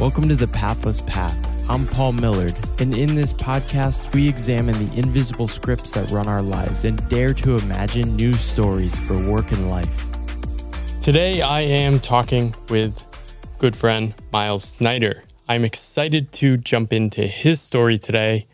[0.00, 1.36] Welcome to the Pathless Path.
[1.68, 6.40] I'm Paul Millerd, and in this podcast, we examine the invisible scripts that run our
[6.40, 10.06] lives and dare to imagine new stories for work and life.
[11.02, 13.04] Today, I am talking with
[13.58, 15.22] good friend Myles Snider.
[15.50, 18.46] I'm excited to jump into his story today.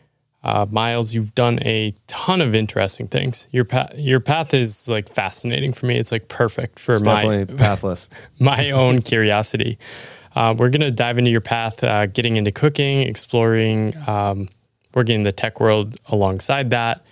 [0.42, 3.46] Uh, Myles, you've done a ton of interesting things.
[3.52, 5.96] Your path, your path is like fascinating for me.
[5.96, 8.08] It's like perfect for It's my pathless.
[8.40, 9.78] my own curiosity.
[10.36, 14.50] Uh, we're going to dive into your path, uh, getting into cooking, exploring, um,
[14.94, 17.02] working in the tech world alongside that,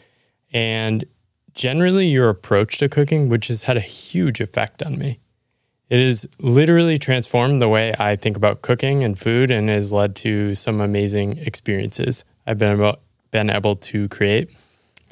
[0.53, 1.07] and
[1.55, 5.21] generally your approach to cooking, which has had a huge effect on me.
[5.89, 10.15] It has literally transformed the way I think about cooking and food and has led
[10.17, 12.99] to some amazing experiences I've been able,
[13.31, 14.51] been able to create,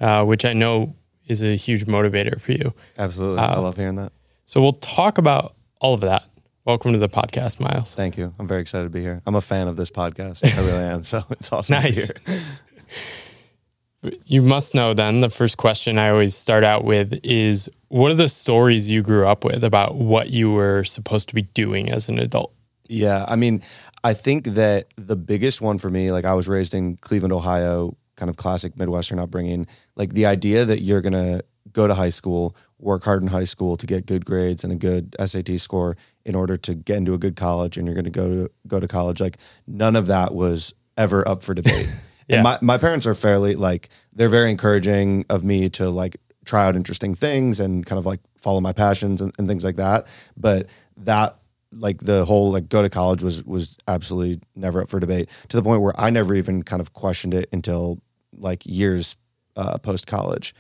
[0.01, 0.96] uh, which I know
[1.29, 2.74] is a huge motivator for you.
[2.98, 3.38] Absolutely.
[3.38, 4.12] Uh, I love hearing that.
[4.45, 6.24] So we'll talk about all of that.
[6.65, 7.93] Welcome to the podcast, Myles.
[7.95, 8.33] Thank you.
[8.39, 9.21] I'm very excited to be here.
[9.27, 10.45] I'm a fan of this podcast.
[10.45, 11.02] I really am.
[11.12, 12.07] So it's awesome Nice.
[12.07, 14.13] to be here.
[14.27, 18.15] You must know then the first question I always start out with is what are
[18.16, 22.09] the stories you grew up with about what you were supposed to be doing as
[22.09, 22.52] an adult?
[22.88, 23.24] Yeah.
[23.29, 23.63] I mean,
[24.04, 27.97] I think that the biggest one for me, like I was raised in Cleveland, Ohio,
[28.16, 29.66] kind of classic Midwestern upbringing.
[29.97, 33.45] Like the idea that you're going to go to high school, work hard in high
[33.45, 37.15] school to get good grades and a good SAT score in order to get into
[37.15, 39.21] a good college and you're going to go to go to college.
[39.21, 41.88] Like none of that was ever up for debate.
[42.29, 42.37] Yeah.
[42.37, 46.65] And my, my parents are fairly like they're very encouraging of me to like try
[46.65, 50.07] out interesting things and kind of like follow my passions and, and things like that.
[50.37, 51.37] But that
[51.73, 55.57] like the whole like go to college was was absolutely never up for debate to
[55.57, 58.01] the point where I never even kind of questioned it until
[58.37, 59.16] like years
[59.57, 60.55] uh, post college.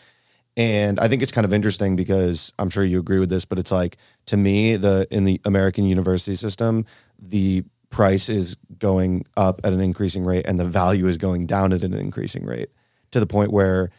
[0.56, 3.58] And I think it's kind of interesting because I'm sure you agree with this, but
[3.58, 6.84] it's like to me the in the American university system,
[7.18, 11.72] the price is going up at an increasing rate and the value is going down
[11.72, 12.70] at an increasing rate
[13.12, 13.90] to the point where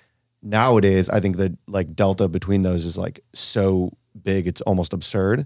[0.41, 3.91] nowadays I think the like delta between those is like so
[4.21, 5.45] big it's almost absurd.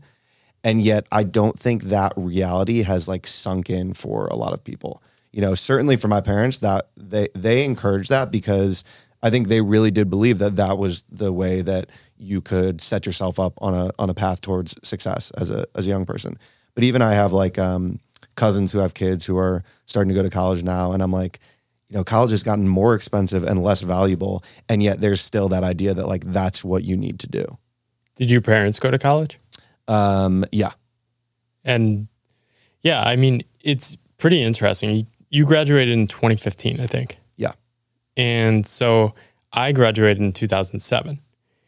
[0.64, 4.64] And yet I don't think that reality has like sunk in for a lot of
[4.64, 5.02] people.
[5.31, 8.84] You know, certainly for my parents that they they encourage that because
[9.24, 13.06] I think they really did believe that that was the way that you could set
[13.06, 16.38] yourself up on a on a path towards success as a as a young person.
[16.76, 18.00] But even I have like um,
[18.36, 21.40] cousins who have kids who are starting to go to college now, and I'm like,
[21.90, 25.64] you know, college has gotten more expensive and less valuable, and yet there's still that
[25.64, 27.58] idea that like that's what you need to do.
[28.16, 29.40] Did your parents go to college?
[29.88, 30.72] Um, yeah,
[31.64, 32.08] And
[32.82, 34.90] yeah, I mean, it's pretty interesting.
[34.96, 37.18] You, you graduated in 2015, I think.
[38.18, 39.14] And so
[39.54, 41.20] I graduated in 2007.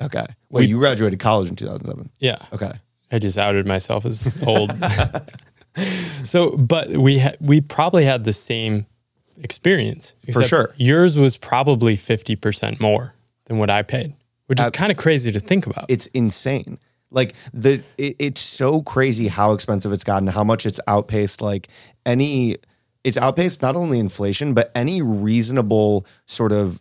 [0.01, 0.25] okay.
[0.49, 2.09] Wait, We- you graduated college in 2007.
[2.19, 2.37] Yeah.
[2.51, 2.71] Okay,
[3.11, 4.71] I just outed myself as old.
[6.23, 8.85] so, but we ha- we probably had the same
[9.41, 10.15] experience.
[10.27, 10.73] except sure.
[10.77, 13.13] Yours was probably 50% more
[13.45, 14.13] than what I paid,
[14.47, 15.85] which is kind of crazy to think about.
[15.87, 16.77] it's insane.
[17.11, 21.67] Like the it, it's so crazy how expensive it's gotten, how much it's outpaced like
[22.05, 22.57] any
[23.09, 26.79] it's outpaced not only inflation but any reasonable sort of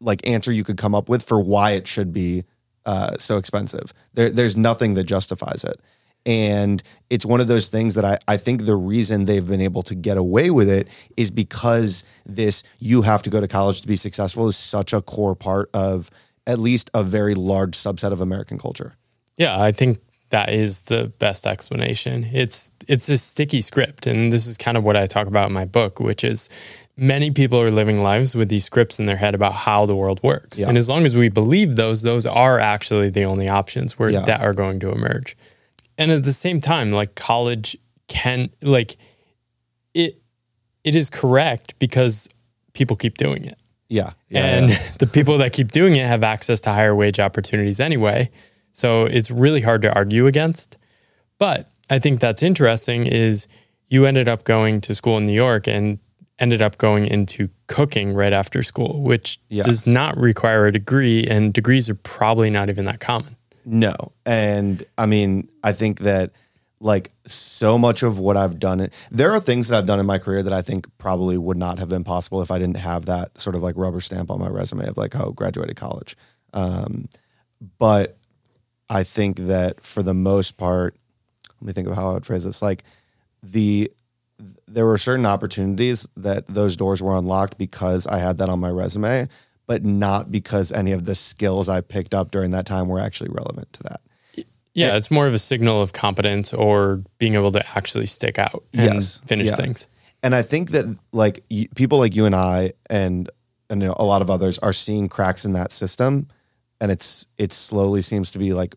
[0.00, 2.44] like answer you could come up with for why it should be
[2.86, 3.94] uh, so expensive.
[4.12, 5.80] There, there's nothing that justifies it.
[6.26, 9.82] And it's one of those things that I, I think the reason they've been able
[9.84, 13.88] to get away with it is because this you have to go to college to
[13.88, 16.10] be successful is such a core part of
[16.46, 18.94] at least a very large subset of American culture.
[19.36, 20.00] Yeah, I think
[20.30, 22.24] that is the best explanation.
[22.32, 25.52] It's it's a sticky script, and this is kind of what I talk about in
[25.52, 26.48] my book, which is
[26.96, 30.20] many people are living lives with these scripts in their head about how the world
[30.22, 30.58] works.
[30.58, 30.68] Yeah.
[30.68, 34.20] And as long as we believe those, those are actually the only options where Yeah.
[34.20, 35.36] that are going to emerge.
[35.98, 38.96] And at the same time, like college can like
[39.94, 40.20] it
[40.84, 42.28] it is correct because
[42.74, 43.56] people keep doing it
[43.88, 44.12] Yeah.
[44.28, 48.30] yeah and the people that keep doing it have access to higher wage opportunities anyway.
[48.72, 50.76] So it's really hard to argue against.
[51.38, 53.46] But I think that's interesting is
[53.88, 55.98] you ended up going to school in New York and
[56.38, 59.62] ended up going into cooking right after school, which Yeah.
[59.62, 63.36] does not require a degree and degrees are probably not even that common.
[63.64, 63.94] No.
[64.26, 66.32] And I mean, I think that
[66.80, 70.18] like so much of what I've done, there are things that I've done in my
[70.18, 73.38] career that I think probably would not have been possible if I didn't have that
[73.40, 76.16] sort of like rubber stamp on my resume of like, oh, graduated college.
[76.52, 77.08] Um,
[77.78, 78.18] but
[78.90, 80.96] I think that for the most part,
[81.64, 82.60] let me think of how I would phrase this.
[82.60, 82.84] Like
[83.42, 83.90] the,
[84.68, 88.68] there were certain opportunities that those doors were unlocked because I had that on my
[88.68, 89.28] resume,
[89.66, 93.30] but not because any of the skills I picked up during that time were actually
[93.30, 94.00] relevant to that.
[94.74, 98.64] Yeah, it's more of a signal of competence or being able to actually stick out
[98.74, 99.22] and Yes.
[99.26, 99.56] finish Yeah.
[99.56, 99.86] things.
[100.22, 103.30] and I think that like y- people like you and I and
[103.70, 106.26] and you know, a lot of others are seeing cracks in that system,
[106.80, 108.74] and it's it slowly seems to be like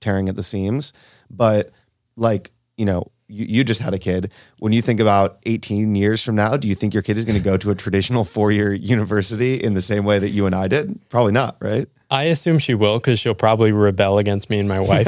[0.00, 0.92] tearing at the seams.
[1.30, 1.70] But
[2.18, 4.30] like you know, you, you just had a kid.
[4.58, 7.36] When you think about 18 years from now, do you think your kid is going
[7.38, 10.54] to go to a traditional four year university in the same way that you and
[10.54, 11.00] I did?
[11.08, 11.88] Probably not, right?
[12.10, 15.04] I assume she will because she'll probably rebel against me and my wife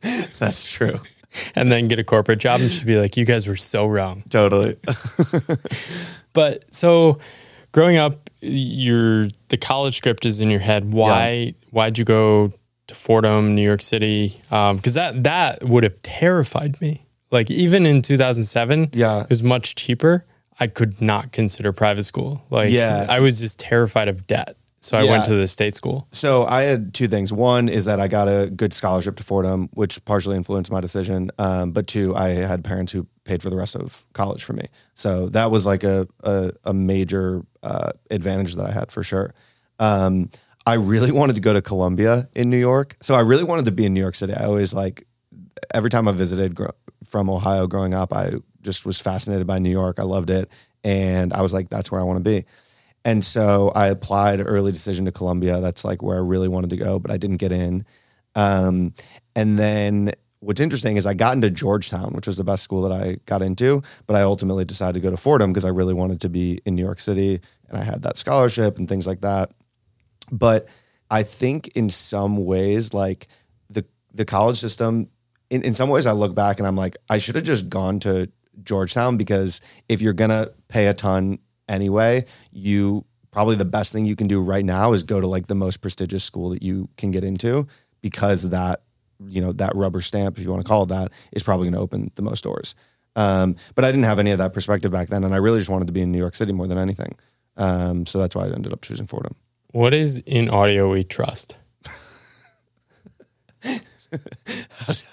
[0.38, 1.00] That's true.
[1.56, 4.22] and then get a corporate job and she'll be like, You guys were so wrong.
[4.28, 4.76] Totally.
[6.36, 7.18] But so
[7.72, 10.92] growing up, your the college script is in your head.
[10.92, 12.52] Why why'd you go
[12.88, 14.40] to Fordham, New York City?
[14.50, 17.06] Because that that would have terrified me.
[17.30, 19.22] Like even in 2007, Yeah.
[19.22, 20.24] it was much cheaper.
[20.58, 22.42] I could not consider private school.
[22.50, 23.06] Like Yeah.
[23.08, 24.56] I was just terrified of debt.
[24.80, 26.06] So I went to the state school.
[26.12, 27.32] So I had two things.
[27.32, 31.30] One is that I got a good scholarship to Fordham, which partially influenced my decision.
[31.40, 34.68] Um, but two, I had parents who paid for the rest of college for me.
[34.94, 39.34] So that was like a a, a major uh, advantage that I had for sure.
[39.80, 40.30] Um,
[40.66, 42.96] I really wanted to go to Columbia in New York.
[43.00, 44.34] So I really wanted to be in New York City.
[44.34, 45.06] I always like
[45.72, 46.58] every time I visited
[47.04, 48.32] from Ohio growing up, I
[48.62, 49.98] just was fascinated by New York.
[49.98, 50.50] I loved it.
[50.84, 52.44] And I was like, that's where I want to be.
[53.04, 55.60] And so I applied early decision to Columbia.
[55.60, 57.84] That's like where I really wanted to go, but I didn't get in.
[58.34, 58.94] Um,
[59.36, 62.92] and then what's interesting is I got into Georgetown, which was the best school that
[62.92, 66.20] I got into, but I ultimately decided to go to Fordham because I really wanted
[66.22, 69.52] to be in New York City and I had that scholarship and things like that.
[70.32, 70.68] But
[71.10, 73.28] I think in some ways, like
[73.70, 75.08] the the college system,
[75.50, 78.00] in, in some ways I look back and I'm like, I should have just gone
[78.00, 78.30] to
[78.62, 81.38] Georgetown because if you're gonna pay a ton
[81.68, 85.46] anyway, you probably the best thing you can do right now is go to like
[85.46, 87.66] the most prestigious school that you can get into
[88.00, 88.82] because that
[89.26, 91.74] you know that rubber stamp if you want to call it that is probably going
[91.74, 92.74] to open the most doors.
[93.14, 95.70] Um, but i didn't have any of that perspective back then and i really just
[95.70, 97.14] wanted to be in new york city more than anything.
[97.56, 99.34] Um, so that's why i ended up choosing fordham
[99.76, 101.58] What is in audio we trust?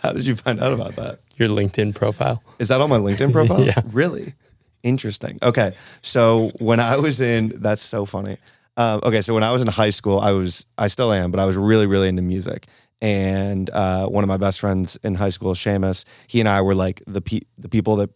[0.01, 2.41] how did you find out about that Your LinkedIn profile.
[2.59, 3.65] Is that on my LinkedIn profile?
[3.65, 3.81] Yeah.
[3.87, 4.35] Really?
[4.81, 5.37] Interesting.
[5.43, 5.75] Okay.
[6.01, 8.37] So when I was in, that's so funny.
[8.77, 9.21] Um, okay.
[9.21, 11.57] So when I was in high school, I was, I still am, but I was
[11.57, 12.67] really, really into music.
[13.01, 16.73] And uh, one of my best friends in high school, Seamus, he and I were
[16.73, 18.11] like the pe- the people that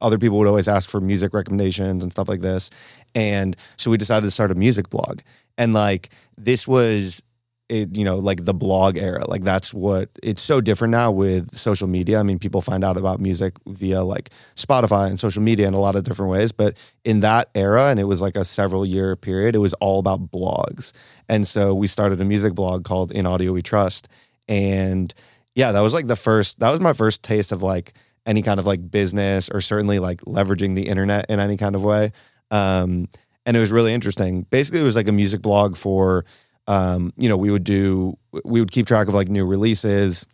[0.00, 2.70] other people would always ask for music recommendations and stuff like this.
[3.14, 5.20] And so we decided to start a music blog.
[5.58, 6.08] And like
[6.38, 7.22] this was
[7.68, 9.28] it, you know, like the blog era.
[9.28, 12.18] Like that's what it's so different now with social media.
[12.18, 15.80] I mean, people find out about music via like Spotify and social media in a
[15.80, 16.50] lot of different ways.
[16.50, 19.98] But in that era, and it was like a several year period, it was all
[19.98, 20.92] about blogs.
[21.28, 24.08] And so we started a music blog called In Audio We Trust.
[24.48, 25.12] And
[25.54, 27.92] yeah, that was like the first, that was my first taste of like
[28.24, 31.84] any kind of like business or certainly like leveraging the internet in any kind of
[31.84, 32.12] way.
[32.50, 33.08] Um,
[33.48, 34.42] and it was really interesting.
[34.50, 36.26] Basically, it was like a music blog for,
[36.66, 40.26] um, you know, we would do, we would keep track of like new releases.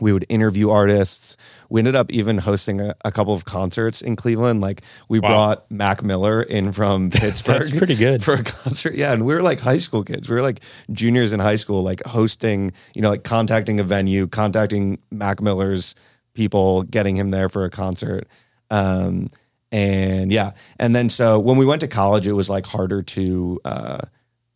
[0.00, 1.36] We would interview artists.
[1.68, 4.62] We ended up even hosting a, a couple of concerts in Cleveland.
[4.62, 5.28] Like we Wow.
[5.28, 7.58] brought Mac Miller in from Pittsburgh.
[7.58, 8.24] That's pretty good.
[8.28, 8.94] for a concert.
[8.94, 10.28] Yeah, and we were like high school kids.
[10.28, 10.60] We were like
[10.90, 15.94] juniors in high school, like hosting, you know, like contacting a venue, contacting Mac Miller's
[16.34, 18.26] people, getting him there for a concert.
[18.70, 19.28] Um,
[19.72, 23.60] and yeah, and then so when we went to college, it was like harder to
[23.64, 24.00] uh,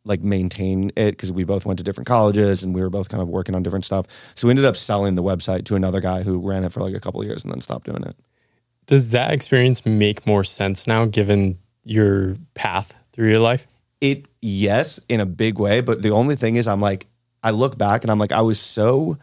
[0.04, 3.23] like maintain it because we both went to different colleges and we were both kind
[3.23, 4.06] of working on different stuff.
[4.35, 6.94] So we ended up selling the website to another guy who ran it for like
[6.94, 8.16] a couple of years and then stopped doing it.
[8.87, 13.66] Does that experience make more sense now given your path through your life?
[14.04, 17.06] it yes in a big way but the only thing is i'm like
[17.42, 19.16] i look back and i'm like i was so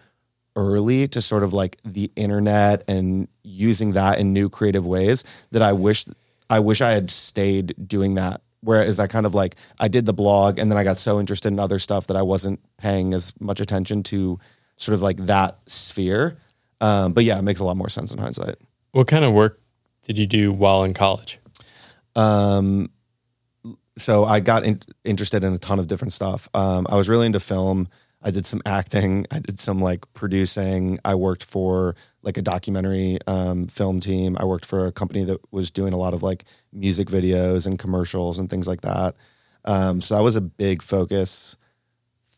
[0.55, 5.62] early to sort of like the internet and using that in new creative ways that
[5.62, 6.05] i wish
[6.50, 10.13] i wish i had stayed doing that whereas i kind of like i did the
[10.13, 13.34] blog and then i got so interested in other stuff that i wasn't paying as
[13.39, 14.38] much attention to
[14.77, 16.38] sort of like that sphere
[16.81, 18.55] um, but yeah it makes a lot more sense in hindsight
[18.91, 19.62] What kind of work
[20.03, 21.39] did you do while in college?
[22.15, 22.89] Um,
[23.98, 26.50] so I got in, interested in a ton of different stuff.
[26.53, 27.88] Um, I was really into film.
[28.22, 29.25] I did some acting.
[29.32, 31.00] I did some like producing.
[31.04, 34.38] I worked for like a documentary um, film team.
[34.40, 37.80] I worked for a company that was doing a lot of like music videos and
[37.80, 39.16] commercials and things like that.
[39.66, 41.58] Um, so that was a big focus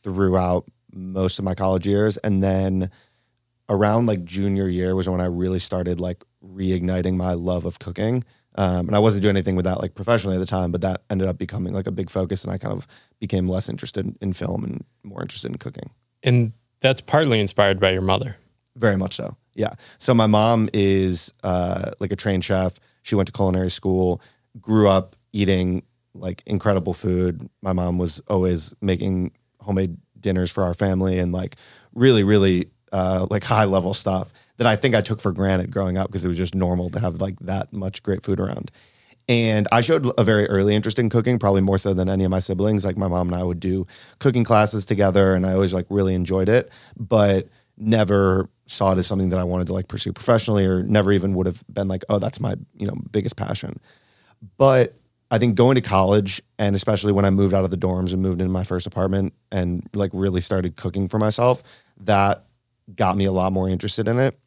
[0.04, 2.18] throughout most of my college years.
[2.18, 2.90] And then
[3.70, 8.24] around like junior year was when I really started like reigniting my love of cooking.
[8.56, 11.02] Um, and I wasn't doing anything with that like professionally at the time, but that
[11.10, 12.44] ended up becoming like a big focus.
[12.44, 12.88] And I kind of
[13.20, 15.90] became less interested in, in film and more interested in cooking.
[16.24, 18.38] And that's partly inspired by your mother.
[18.76, 19.38] Very much so.
[19.56, 19.74] Yeah.
[20.00, 22.80] So my mom is uh, like a trained chef.
[23.04, 24.22] She went to culinary school,
[24.60, 25.84] grew up eating
[26.16, 27.50] like incredible food.
[27.62, 31.56] My mom was always making homemade dinners for our family and like
[31.94, 35.98] really, really uh, like high level stuff that I think I took for granted growing
[35.98, 38.72] up because it was just normal to have like that much great food around.
[39.30, 42.32] And I showed a very early interest in cooking, probably more so than any of
[42.32, 42.84] my siblings.
[42.84, 43.88] Like my mom and I would do
[44.20, 49.08] cooking classes together, and I always like really enjoyed it, but never saw it as
[49.08, 52.04] something that I wanted to like pursue professionally, or never even would have been like,
[52.10, 53.80] oh, that's my you know biggest passion.
[54.58, 54.96] But
[55.32, 58.22] I think going to college, and especially when I moved out of the dorms and
[58.22, 61.64] moved into my first apartment, and like really started cooking for myself,
[62.02, 62.46] that
[62.94, 64.38] got me a lot more interested in it.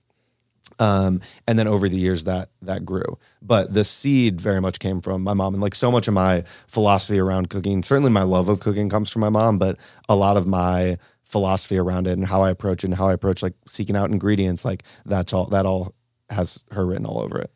[0.79, 3.19] Um, and then over the years that that grew.
[3.41, 5.55] But the seed very much came from my mom.
[5.55, 9.11] And like so much of my philosophy around cooking, certainly my love of cooking comes
[9.11, 9.79] from my mom, but
[10.09, 13.13] a lot of my philosophy around it and how I approach it and how I
[13.13, 15.95] approach like seeking out ingredients, like that's all that all
[16.31, 17.51] has her written all over it.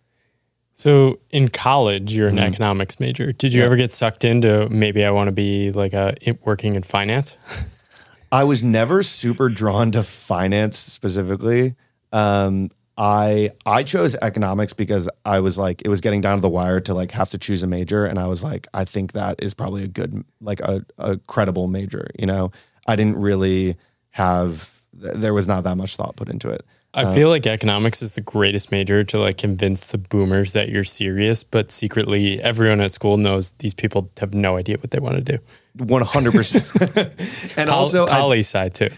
[0.81, 2.53] So in college, you're an mm-hmm.
[2.53, 3.33] economics major.
[3.33, 3.67] Did you yeah.
[3.67, 7.37] ever get sucked into maybe I want to be like a working in finance?
[8.33, 11.75] I was never super drawn to finance specifically.
[12.13, 16.51] Um, I I chose economics because I was like it was getting down to the
[16.51, 18.05] wire to like have to choose a major.
[18.05, 21.67] And I was like I think that is probably a good like a, a credible
[21.67, 22.53] major you know?
[22.87, 23.77] I didn't really
[24.11, 26.63] have there was not that much thought put into it.
[26.93, 30.69] I um, feel like economics is the greatest major to like convince the boomers that
[30.69, 34.99] you're serious but secretly everyone at school knows these people have no idea what they
[34.99, 35.39] want to do
[35.79, 38.91] 100% and Col- also poli sci too.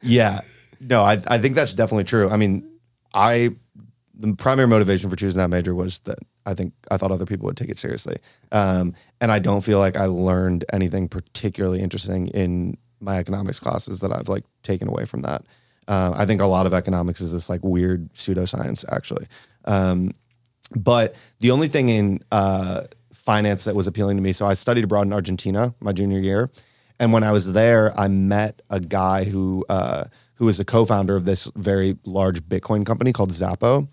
[0.00, 0.42] Yeah.
[0.78, 2.30] No I I think that's definitely true.
[2.30, 2.67] I mean
[3.14, 3.50] I
[4.18, 7.46] the primary motivation for choosing that major was that I think I thought other people
[7.46, 8.16] would take it seriously,
[8.52, 14.00] um, and I don't feel like I learned anything particularly interesting in my economics classes
[14.00, 15.44] that I've like taken away from that.
[15.86, 19.26] Uh, I think a lot of economics is this like weird pseudoscience actually,
[19.66, 20.12] um,
[20.76, 24.32] but the only thing in uh, finance that was appealing to me.
[24.32, 26.50] So I studied abroad in Argentina my junior year,
[26.98, 29.64] and when I was there, I met a guy who.
[29.68, 30.04] Uh,
[30.38, 33.88] who is a co-founder of this very large Bitcoin company called Xapo.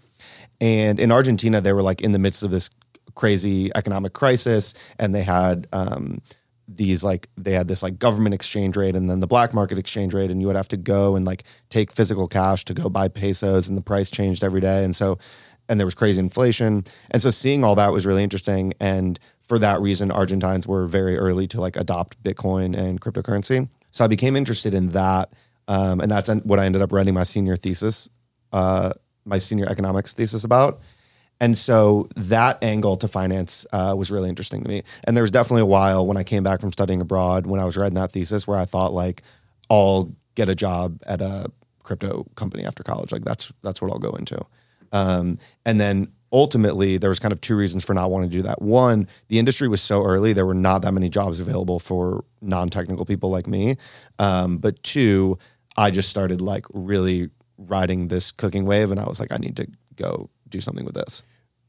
[0.62, 2.70] And in Argentina, they were like in the midst of this
[3.16, 6.22] crazy economic crisis, and they had um,
[6.68, 10.14] these like they had this like government exchange rate and then the black market exchange
[10.14, 13.08] rate, and you would have to go and like take physical cash to go buy
[13.08, 15.18] pesos, and the price changed every day, and so
[15.68, 19.58] and there was crazy inflation, and so seeing all that was really interesting, and for
[19.60, 23.68] that reason, Argentines were very early to like adopt Bitcoin and cryptocurrency.
[23.92, 25.32] So I became interested in that
[25.68, 28.10] um, and that's what I ended up writing my senior thesis,
[28.52, 28.94] uh,
[29.26, 30.82] my senior economics thesis about.
[31.40, 34.84] And so that angle to finance uh, was really interesting to me.
[35.04, 37.66] And there was definitely a while when I came back from studying abroad, when I
[37.66, 39.22] was writing that thesis, where I thought like,
[39.70, 41.52] I'll get a job at a
[41.84, 43.12] crypto company after college.
[43.12, 44.46] Like that's that's what I'll go into.
[44.92, 48.44] Um, and then ultimately, there was kind of two reasons for not wanting to do
[48.44, 48.62] that.
[48.62, 53.06] One, the industry was so early; there were not that many jobs available for non-technical
[53.06, 53.76] people like me.
[54.20, 55.38] Um, but two,
[55.76, 59.58] I just started like really riding this cooking wave, and I was like, I need
[59.58, 61.24] to go do something with this.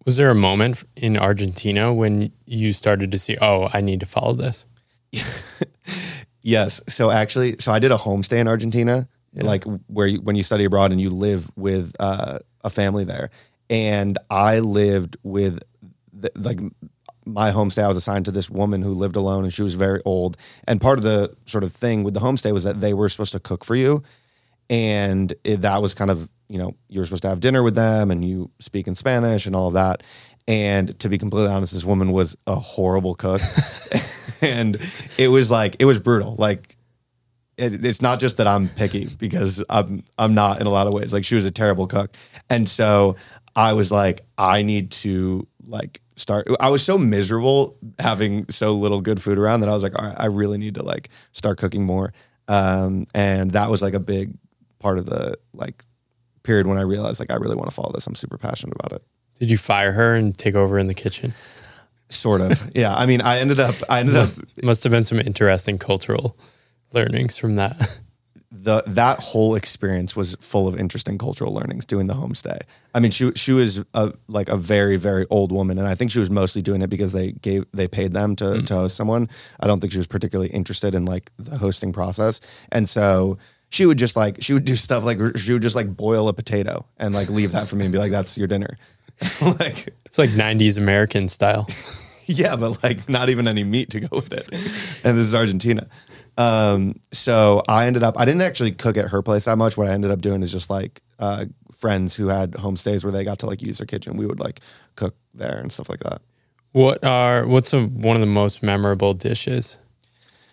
[0.05, 4.07] Was there a moment in Argentina when you started to see, oh, I need to
[4.07, 4.67] follow this?
[6.43, 6.81] yes.
[6.89, 9.45] So actually, so I did a homestay in Argentina, yeah.
[9.45, 13.31] like where you, when you study abroad and you live with uh, a family there,
[13.69, 15.61] and I lived with
[16.13, 16.61] the, like
[17.27, 20.01] my homestay, I was assigned to this woman who lived alone and she was very
[20.05, 20.37] old.
[20.67, 23.33] And part of the sort of thing with the homestay was that they were supposed
[23.33, 24.03] to cook for you.
[24.71, 27.75] And it, that was kind of, you know, you were supposed to have dinner with
[27.75, 30.03] them and you speak in Spanish and all of that.
[30.49, 33.41] And to be completely honest, this woman was a horrible cook.
[34.41, 34.79] and
[35.19, 36.37] it was like, it was brutal.
[36.39, 36.77] Like,
[37.57, 40.93] it, it's not just that I'm picky because I'm I'm not in a lot of
[40.93, 41.13] ways.
[41.13, 42.15] Like she was a terrible cook,
[42.51, 43.17] and so
[43.55, 49.01] I was like, I need to like start i was so miserable having so little
[49.01, 51.59] good food around that i was like all right i really need to like start
[51.59, 52.13] cooking more.
[52.49, 54.35] Um, and that was like a big
[54.79, 55.85] part of the like
[56.45, 58.07] period when i realized like i really want to follow this.
[58.07, 59.05] I'm super passionate about it.
[59.41, 61.35] Did you fire her and take over in the kitchen?
[62.09, 62.71] Sort of.
[62.75, 65.79] Yeah i mean i ended up i ended must, up must have been some interesting
[65.79, 66.39] cultural
[66.93, 67.99] learnings from that
[68.63, 72.61] the that whole experience was full of interesting cultural learnings doing the homestay.
[72.95, 76.11] I mean, she she was a, like a very very old woman, and I think
[76.11, 78.67] she was mostly doing it because they gave they paid them to mm.
[78.67, 79.29] to host someone.
[79.61, 82.41] I don't think she was particularly interested in like the hosting process,
[82.73, 83.39] and so
[83.71, 86.33] she would just like she would do stuff like she would just like boil a
[86.33, 88.79] potato and like leave that for me and be like, "That's your dinner."
[89.41, 91.67] like it's like '90s American style.
[92.27, 94.49] yeah, but like not even any meat to go with it.
[95.05, 95.87] And this is Argentina.
[96.37, 99.77] Um, so I ended up, I didn't actually cook at her place that much.
[99.77, 103.25] What I ended up doing is just like uh, friends who had homestays where they
[103.25, 104.17] got to like use their kitchen.
[104.17, 104.61] We would like
[104.97, 106.21] cook there and stuff like that.
[106.73, 109.79] What are what's a, one of the most memorable dishes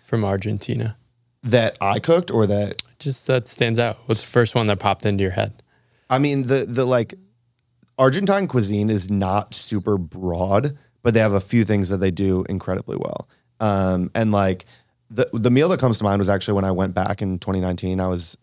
[0.06, 0.96] from Argentina?
[1.42, 3.98] That I cooked or that Just that stands out.
[4.06, 5.62] What's the first one that popped into your head?
[6.08, 7.14] I mean the the like
[7.98, 12.44] Argentine cuisine is not super broad, but they have a few things that they do
[12.48, 13.28] incredibly well.
[13.60, 14.64] Um, and like
[15.10, 18.00] the the meal that comes to mind was actually when I went back in 2019.
[18.00, 18.36] I was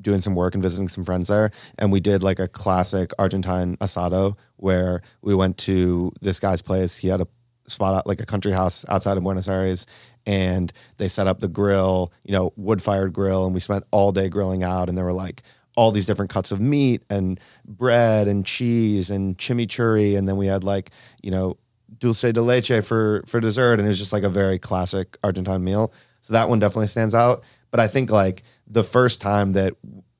[0.00, 3.76] doing some work and visiting some friends there, and we did like a classic Argentine
[3.78, 6.96] asado where we went to this guy's place.
[6.96, 7.28] He had a
[7.66, 9.86] spot out like a country house outside of Buenos Aires,
[10.26, 14.12] and they set up the grill, you know, wood fired grill, and we spent all
[14.12, 15.42] day grilling out, and there were like
[15.76, 20.46] all these different cuts of meat and bread and cheese and chimichurri, and then we
[20.46, 20.90] had like
[21.22, 21.56] you know
[21.98, 25.64] dulce de leche for for dessert, and it was just like a very classic Argentine
[25.64, 25.92] meal.
[26.20, 27.44] So that one definitely stands out.
[27.70, 29.74] But I think like the first time that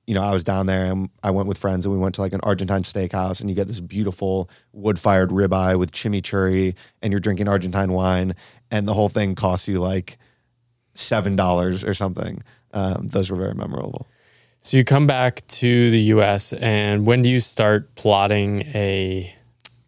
[0.07, 2.21] you know I was down there and I went with friends and we went to
[2.21, 7.13] like an Argentine steakhouse and you get this beautiful wood fired ribeye with chimichurri and
[7.13, 8.35] you're drinking Argentine wine
[8.71, 10.19] and the whole thing costs you like
[10.95, 12.43] seven dollars or something.
[12.73, 14.07] Um, those were very memorable.
[14.61, 19.35] So you come back to the US and when do you start plotting a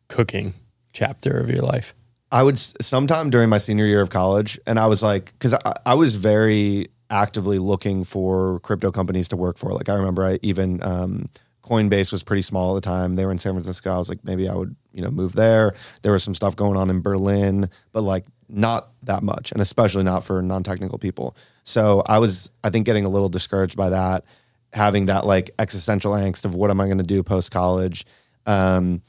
[0.08, 0.54] cooking
[0.92, 1.94] chapter of your life?
[2.32, 5.74] I would sometime during my senior year of college, and I was like, because I,
[5.84, 9.72] I was very actively looking for crypto companies to work for.
[9.72, 11.26] Like I remember, I even um,
[11.64, 13.16] Coinbase was pretty small at the time.
[13.16, 13.92] They were in San Francisco.
[13.92, 15.74] I was like, maybe I would, you know, move there.
[16.02, 20.04] There was some stuff going on in Berlin, but like not that much, and especially
[20.04, 21.36] not for non-technical people.
[21.64, 24.24] So I was, I think, getting a little discouraged by that,
[24.72, 28.06] having that like existential angst of what am I going to do post college,
[28.46, 29.02] um,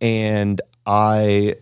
[0.00, 1.56] and I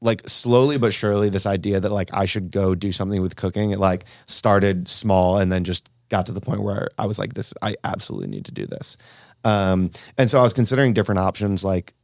[0.00, 3.70] like slowly but surely this idea that like I should go do something with cooking
[3.70, 7.34] it like started small and then just got to the point where I was like
[7.34, 8.98] this I absolutely need to do this
[9.44, 11.94] um, and so I was considering different options like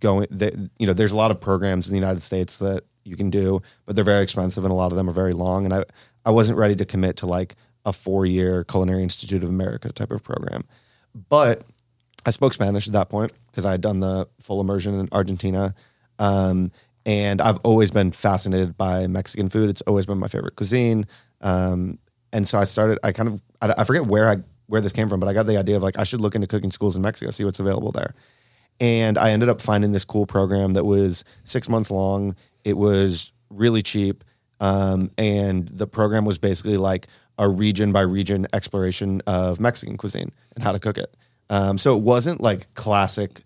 [0.00, 3.16] going the, you know there's a lot of programs in the United States that you
[3.16, 5.74] can do but they're very expensive and a lot of them are very long and
[5.74, 5.84] I
[6.24, 10.10] I wasn't ready to commit to like a four year Culinary Institute of America type
[10.12, 10.64] of program
[11.28, 11.62] but
[12.26, 15.74] I spoke Spanish at that point because I had done the full immersion in Argentina.
[16.18, 16.70] Um,
[17.06, 19.68] and I've always been fascinated by Mexican food.
[19.68, 21.06] It's always been my favorite cuisine.
[21.40, 21.98] Um,
[22.32, 25.08] and so I started, I kind of, I, I forget where I, where this came
[25.08, 27.02] from, but I got the idea of like, I should look into cooking schools in
[27.02, 28.14] Mexico, see what's available there.
[28.80, 32.34] And I ended up finding this cool program that was six months long.
[32.64, 34.24] It was really cheap.
[34.60, 37.06] Um, and the program was basically like
[37.38, 41.14] a region by region exploration of Mexican cuisine and how to cook it.
[41.50, 43.42] Um, so it wasn't like classic,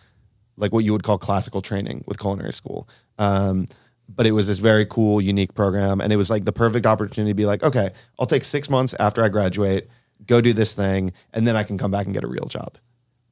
[0.58, 2.88] like what you would call classical training with culinary school.
[3.18, 3.66] Um,
[4.08, 6.00] but it was this very cool, unique program.
[6.00, 8.94] And it was like the perfect opportunity to be like, okay, I'll take six months
[8.98, 9.88] after I graduate,
[10.26, 12.78] go do this thing, and then I can come back and get a real job.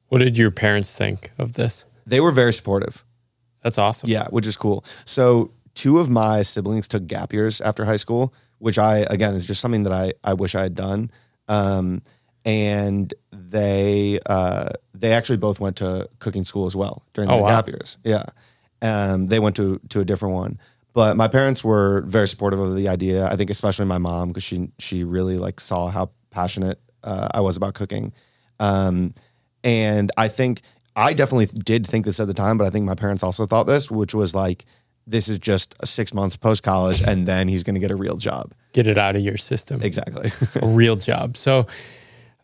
[0.09, 1.85] What did your parents think of this?
[2.05, 3.03] They were very supportive.
[3.61, 4.09] That's awesome.
[4.09, 4.85] Yeah, which is cool.
[5.03, 9.45] So two of my siblings took gap years after high school, which I again is
[9.45, 11.11] just something that I I wish I had done.
[11.49, 12.01] Um,
[12.47, 17.41] and they uh, they actually both went to cooking school as well during Oh, their
[17.43, 17.49] wow.
[17.49, 17.97] gap years.
[18.05, 18.23] Yeah,
[18.81, 20.57] um, they went to to a different one.
[20.93, 23.27] But my parents were very supportive of the idea.
[23.27, 27.41] I think especially my mom because she she really like saw how passionate uh, I
[27.41, 28.13] was about cooking.
[28.59, 29.13] Um,
[29.63, 30.61] and I think
[30.95, 33.65] I definitely did think this at the time, but I think my parents also thought
[33.67, 34.65] this, which was like,
[35.05, 38.17] this is just six months post college, and then he's going to get a real
[38.17, 38.53] job.
[38.73, 39.81] Get it out of your system.
[39.83, 40.31] Exactly.
[40.61, 41.37] a real job.
[41.37, 41.67] So,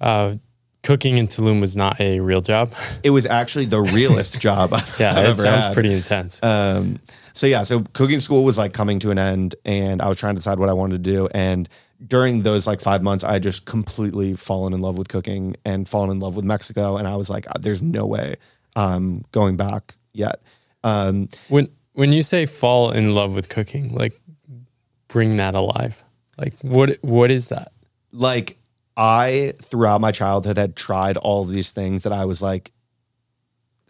[0.01, 0.35] uh,
[0.83, 2.73] cooking in Tulum was not a real job.
[3.03, 5.73] it was actually the realest job I've Yeah, it ever sounds had.
[5.73, 6.41] pretty intense.
[6.43, 6.99] Um,
[7.33, 10.35] so yeah, so cooking school was like coming to an end, and I was trying
[10.35, 11.27] to decide what I wanted to do.
[11.33, 11.67] And
[12.05, 15.87] during those like five months, I had just completely fallen in love with cooking and
[15.87, 16.97] fallen in love with Mexico.
[16.97, 18.35] And I was like, "There's no way
[18.75, 20.41] I'm going back yet."
[20.83, 24.19] Um, when when you say fall in love with cooking, like
[25.07, 26.03] bring that alive.
[26.37, 27.71] Like what what is that?
[28.11, 28.57] like
[28.95, 32.71] I throughout my childhood had tried all of these things that I was like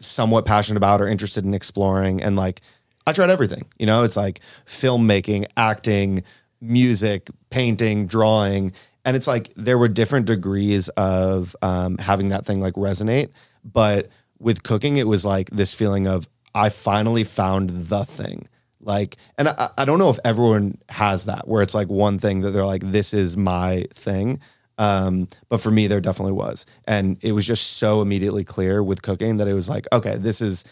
[0.00, 2.60] somewhat passionate about or interested in exploring and like
[3.06, 3.64] I tried everything.
[3.78, 6.24] You know, it's like filmmaking, acting,
[6.60, 8.72] music, painting, drawing,
[9.04, 13.32] and it's like there were different degrees of um, having that thing like resonate.
[13.62, 18.48] But with cooking, it was like this feeling of I finally found the thing.
[18.80, 22.42] Like, and I, I don't know if everyone has that where it's like one thing
[22.42, 24.40] that they're like, this is my thing.
[24.78, 26.66] Um, but for me, there definitely was.
[26.86, 30.40] And it was just so immediately clear with cooking that it was like, okay, this
[30.40, 30.64] is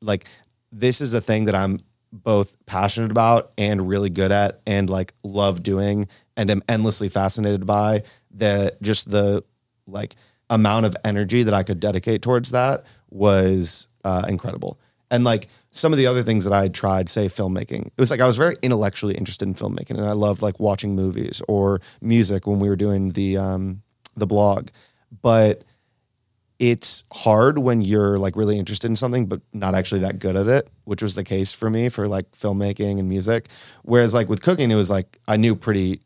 [0.00, 0.26] like,
[0.72, 1.80] this is the thing that I'm
[2.12, 6.08] both passionate about and really good at and like love doing.
[6.36, 9.42] and am endlessly fascinated by that just the
[9.86, 10.14] like
[10.50, 14.78] amount of energy that I could dedicate towards that was uh, incredible.
[15.10, 18.10] And like some of the other things that I had tried, say filmmaking, it was
[18.10, 21.80] like I was very intellectually interested in filmmaking, and I loved like watching movies or
[22.00, 23.82] music when we were doing the um,
[24.16, 24.68] the blog.
[25.22, 25.64] But
[26.58, 30.46] it's hard when you're like really interested in something but not actually that good at
[30.46, 33.48] it which was the case for me for like filmmaking and music.
[33.82, 36.00] Whereas like with cooking it was like i knew pretty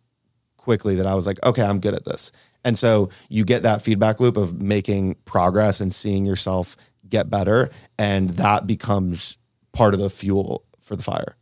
[0.56, 2.32] quickly that i was like okay i'm good at this.
[2.64, 6.76] And so you get that feedback loop of making progress and seeing yourself
[7.08, 9.36] get better and that becomes
[9.72, 11.36] part of the fuel for the fire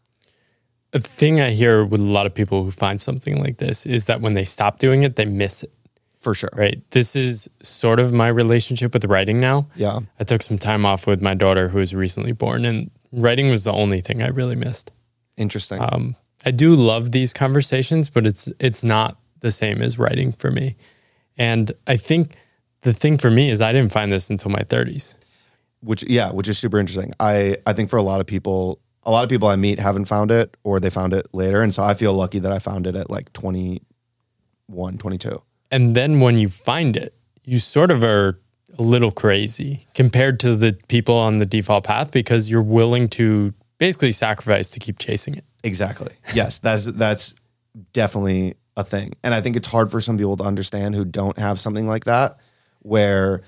[0.92, 4.06] A thing I hear with a lot of people who find something like this is
[4.06, 5.72] that when they stop doing it, they miss it,
[6.20, 6.82] for sure right?
[6.90, 9.68] This is sort of my relationship with writing now.
[9.76, 13.50] yeah I took some time off with my daughter who was recently born, and writing
[13.50, 14.90] was the only thing I really missed.
[15.36, 20.32] interesting Um, I do love these conversations, but it's it's not the same as writing
[20.32, 20.76] for me.
[21.36, 22.36] And I think
[22.82, 25.14] the thing for me is I didn't find this until my 30s.
[25.80, 27.12] Which yeah which is super interesting.
[27.20, 30.04] I i think for a lot of people a lot of people i meet haven't
[30.06, 31.62] found it or they found it later.
[31.62, 36.20] And so i feel lucky that i found it at like 21 22 And then
[36.20, 37.14] when you find it,
[37.44, 38.38] you sort of are
[38.78, 43.54] a little crazy compared to the people on the default path because you're willing to
[43.78, 45.44] basically sacrifice to keep chasing it.
[45.64, 46.12] exactly.
[46.34, 47.34] Yes that's that's
[47.92, 49.12] definitely a thing.
[49.24, 52.04] And i think it's hard for some people to understand who don't have something like
[52.04, 52.38] that
[52.80, 53.42] where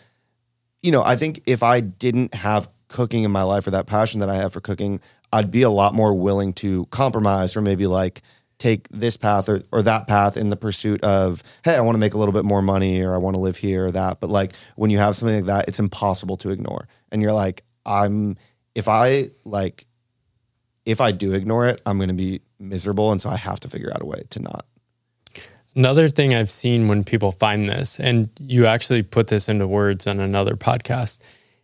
[0.82, 4.20] you know i think if i didn't have cooking in my life or that passion
[4.20, 5.00] that i have for cooking
[5.32, 8.22] i'd be a lot more willing to compromise or maybe like
[8.58, 11.98] take this path or, or that path in the pursuit of hey i want to
[11.98, 14.20] make a little bit more money or i want to live here or that.
[14.20, 16.86] But like when you have something like that it's impossible to ignore.
[17.10, 18.36] And you're like i'm
[18.74, 19.86] if i like
[20.84, 23.68] if i do ignore it i'm going to be miserable and so i have to
[23.68, 24.66] figure out a way to not
[25.80, 30.06] Another thing I've seen when people find this, and you actually put this into words
[30.06, 31.20] on another podcast,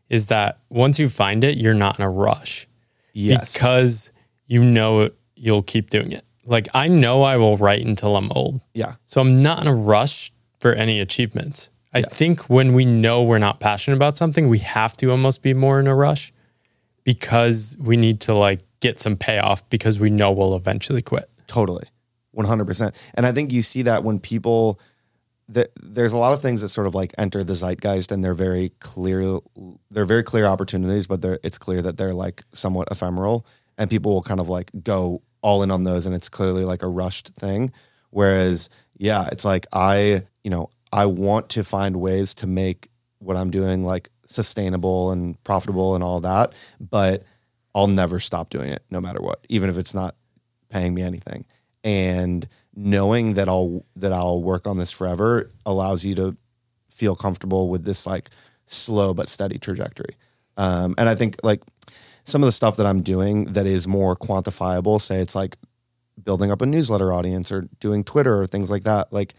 [0.09, 2.67] is that once you find it, you're not in a rush
[3.13, 4.11] yes because
[4.47, 6.25] you know you'll keep doing it.
[6.47, 8.63] Like I know I will write until I'm old.
[8.73, 11.69] yeah So I'm not in a rush for any achievements.
[11.93, 15.53] I think when we know we're not passionate about something, we have to almost be
[15.53, 16.33] more in a rush
[17.05, 21.29] because we need to like get some payoff because we know we'll eventually quit.
[21.47, 21.85] Totally.
[22.37, 22.95] 100%.
[23.15, 24.81] And I think you see that when people
[25.49, 28.35] that there's a lot of things that sort of like enter the zeitgeist and they're
[28.35, 29.39] very clear
[29.93, 33.47] they're very clear opportunities but it's clear that they're like somewhat ephemeral.
[33.79, 36.83] And people will kind of like go all in on those and it's clearly like
[36.83, 37.73] a rushed thing.
[38.11, 38.69] Whereas
[38.99, 43.51] yeah it's like I you know I want to find ways to make what I'm
[43.51, 47.23] doing like sustainable and profitable and all that but
[47.75, 50.17] I'll never stop doing it no matter what even if it's not
[50.71, 51.45] paying me anything
[51.87, 56.37] and knowing that I'll that I'll work on this forever allows you to
[56.91, 58.29] feel comfortable with this like
[58.67, 60.17] slow but steady trajectory.
[60.57, 61.63] Um, and I think like
[62.25, 65.57] some of the stuff that I'm doing that is more quantifiable, say it's like
[66.23, 69.13] building up a newsletter audience or doing Twitter or things like that.
[69.13, 69.35] Like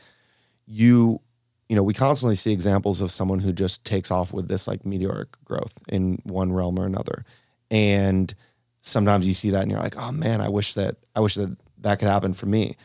[0.65, 1.19] you,
[1.67, 4.85] you know, we constantly see examples of someone who just takes off with this like
[4.85, 7.25] meteoric growth in one realm or another.
[7.69, 8.33] And
[8.79, 11.57] sometimes you see that and you're like, oh man, I wish that I wish that
[11.81, 12.75] that could happen for me.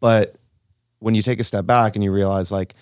[0.00, 0.36] But
[0.98, 2.74] when you take a step back and you realize like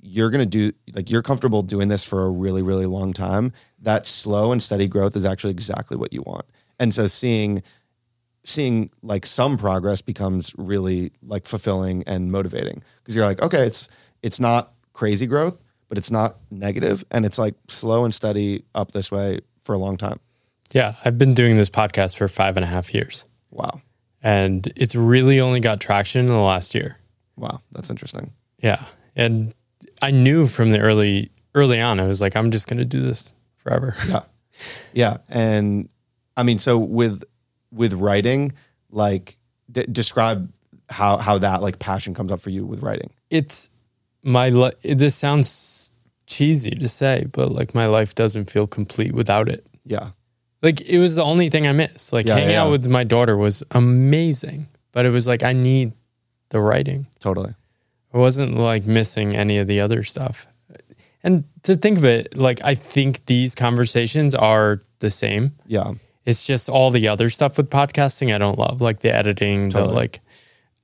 [0.00, 3.52] you're going to do like you're comfortable doing this for a really really long time,
[3.80, 6.46] that slow and steady growth is actually exactly what you want.
[6.78, 7.62] And so seeing
[8.44, 13.88] seeing like some progress becomes really like fulfilling and motivating because you're like, okay, it's
[14.22, 18.92] it's not crazy growth, but it's not negative and it's like slow and steady up
[18.92, 20.20] this way for a long time.
[20.72, 23.80] Yeah, I've been doing this podcast for five and a half years, Wow.
[24.22, 26.98] And it's really only got traction in the last year.
[27.36, 28.32] Wow, that's interesting.
[28.62, 28.84] Yeah,
[29.16, 29.54] and
[30.02, 33.00] I knew from the early early on, I was like, I'm just going to do
[33.00, 33.94] this forever.
[34.08, 34.22] Yeah.
[34.92, 35.88] Yeah, and
[36.36, 37.22] I mean so with
[37.70, 38.52] with writing
[38.90, 39.36] like
[39.70, 40.52] d- describe
[40.90, 43.10] how how that like passion comes up for you with writing.
[43.30, 43.70] it's
[44.24, 45.92] my li- this sounds
[46.26, 50.10] cheesy to say but like my life doesn't feel complete without it Yeah.
[50.62, 52.64] Like it was the only thing i missed like Yeah, hanging yeah.
[52.64, 55.92] out with my daughter was amazing but it was like i need
[56.50, 57.54] the writing Totally.
[58.14, 60.46] i wasn't like missing any of the other stuff
[61.22, 65.94] and to think of it like i think these conversations are the same Yeah.
[66.24, 69.90] it's just all the other stuff with podcasting I don't love, like the editing, Totally.
[69.90, 70.20] the like.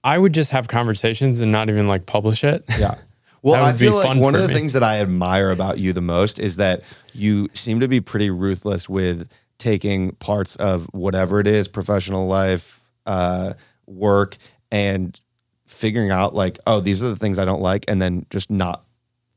[0.03, 2.65] I would just have conversations and not even like publish it.
[2.79, 2.97] Yeah.
[3.43, 4.55] Well, That I would be feel like fun one of the me.
[4.55, 6.83] things that I admire about you the most is that
[7.13, 9.29] you seem to be pretty ruthless with
[9.59, 13.55] taking parts of whatever it is, professional life, uh,
[13.87, 14.37] work,
[14.71, 15.21] and
[15.67, 18.85] figuring out like, oh, these are the things I don't like, and then just not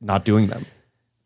[0.01, 0.65] not doing them.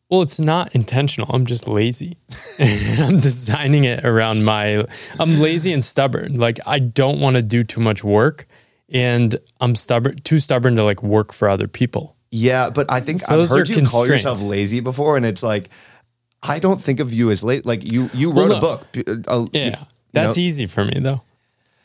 [0.10, 1.34] Well, it's not intentional.
[1.34, 2.18] I'm just lazy.
[2.60, 4.86] I'm designing it around my
[5.20, 6.36] I'm lazy and stubborn.
[6.36, 8.46] Like I don't want to do too much work
[8.92, 12.16] and I'm stubborn too stubborn to like work for other people.
[12.30, 15.70] Yeah, but I think So I've heard you call yourself lazy before, and it's like
[16.44, 17.66] I don't think of you as late.
[17.66, 18.88] Like you, you Well, wrote a book.
[19.28, 19.66] uh, Yeah.
[19.80, 20.42] you That's know?
[20.42, 21.22] easy for me though.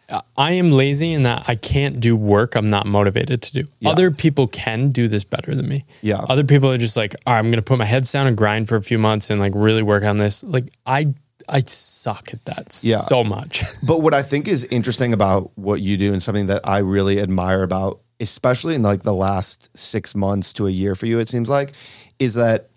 [0.08, 3.64] I- I am lazy in that I can't do work I'm not motivated to do.
[3.80, 3.90] Yeah.
[3.90, 5.84] Other people can do this better than me.
[6.00, 6.18] Yeah.
[6.28, 8.36] Other people are just like, all right, I'm going to put my heads down and
[8.36, 10.42] grind for a few months and like really work on this.
[10.44, 11.12] Like I,
[11.48, 13.00] I suck at that Yeah.
[13.00, 13.62] so much.
[13.82, 17.20] But what I think is interesting about what you do and something that I really
[17.20, 21.28] admire about, especially in like the last six months to a year for you, it
[21.28, 21.72] seems like,
[22.20, 22.68] is that,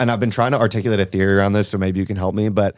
[0.00, 2.34] and I've been trying to articulate a theory around this, so maybe you can help
[2.34, 2.48] me.
[2.48, 2.74] But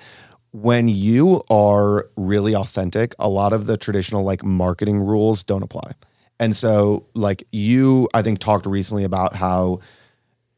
[0.50, 5.92] when you are really authentic, a lot of the traditional like marketing rules don't apply.
[6.38, 9.80] And so, like, you, I think, talked recently about how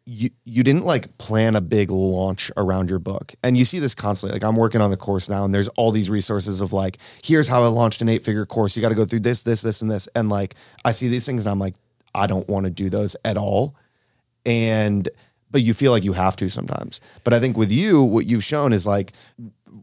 [0.06, 3.94] you you didn't like plan a big launch around your book and you see this
[3.94, 6.98] constantly like i'm working on a course now and there's all these resources of like
[7.22, 9.62] here's how i launched an eight figure course you got to go through this this
[9.62, 11.74] this and this and like i see these things and i'm like
[12.14, 13.74] i don't want to do those at all
[14.44, 15.08] and
[15.54, 18.42] but you feel like you have to sometimes but i think with you what you've
[18.42, 19.12] shown is like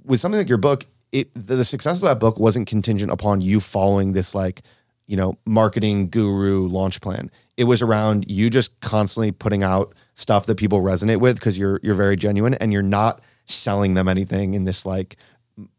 [0.04, 3.40] with something like your book it the, the success of that book wasn't contingent upon
[3.40, 4.64] you following this like
[5.08, 10.46] you know marketing guru launch plan it was around you just constantly putting out stuff
[10.46, 14.54] that people resonate with because you're you're very genuine and you're not selling them anything
[14.54, 15.16] in this like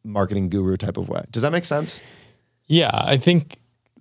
[0.05, 2.01] marketing guru type of way does that make sense
[2.67, 3.59] Yeah, I think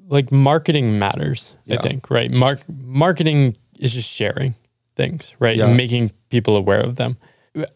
[0.08, 1.54] like marketing matters.
[1.66, 1.80] Yeah.
[1.80, 2.32] I think right.
[2.32, 4.56] Mark marketing is just sharing
[4.96, 5.56] things, right?
[5.56, 5.74] Yeah.
[5.74, 7.18] Making people aware of them.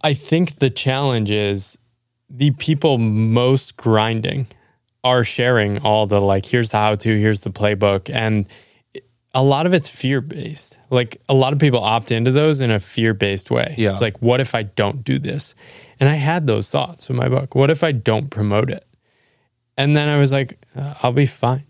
[0.04, 1.78] I think the challenge is
[2.30, 4.48] the people most grinding
[5.04, 8.46] are sharing all the like here's the how to, here's the playbook, and
[9.34, 10.78] a lot of it's fear based.
[10.90, 13.76] Like a lot of people opt into those in a fear based way.
[13.78, 13.92] Yeah.
[13.92, 15.54] It's like, what if I don't do this?
[16.00, 17.54] And I had those thoughts in my book.
[17.54, 18.86] What if I don't promote it?
[19.78, 21.66] And then I was like, uh, I'll be fine.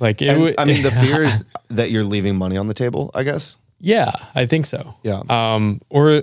[0.00, 3.10] Like it and, i mean the fear is that you're leaving money on the table
[3.14, 4.94] i guess yeah, I think so.
[5.02, 5.22] Yeah.
[5.28, 6.22] Um, or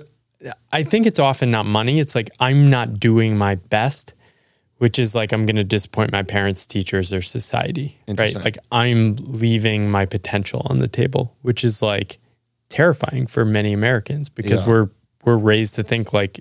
[0.72, 2.00] I think it's often not money.
[2.00, 4.14] It's like I'm not doing my best,
[4.78, 7.98] which is like I'm going to disappoint my parents, teachers, or society.
[8.08, 8.36] Right.
[8.36, 12.20] Like I'm leaving my potential on the table, which is like
[12.70, 14.68] terrifying for many Americans because Yeah.
[14.68, 14.90] we're
[15.26, 16.40] we're raised to think like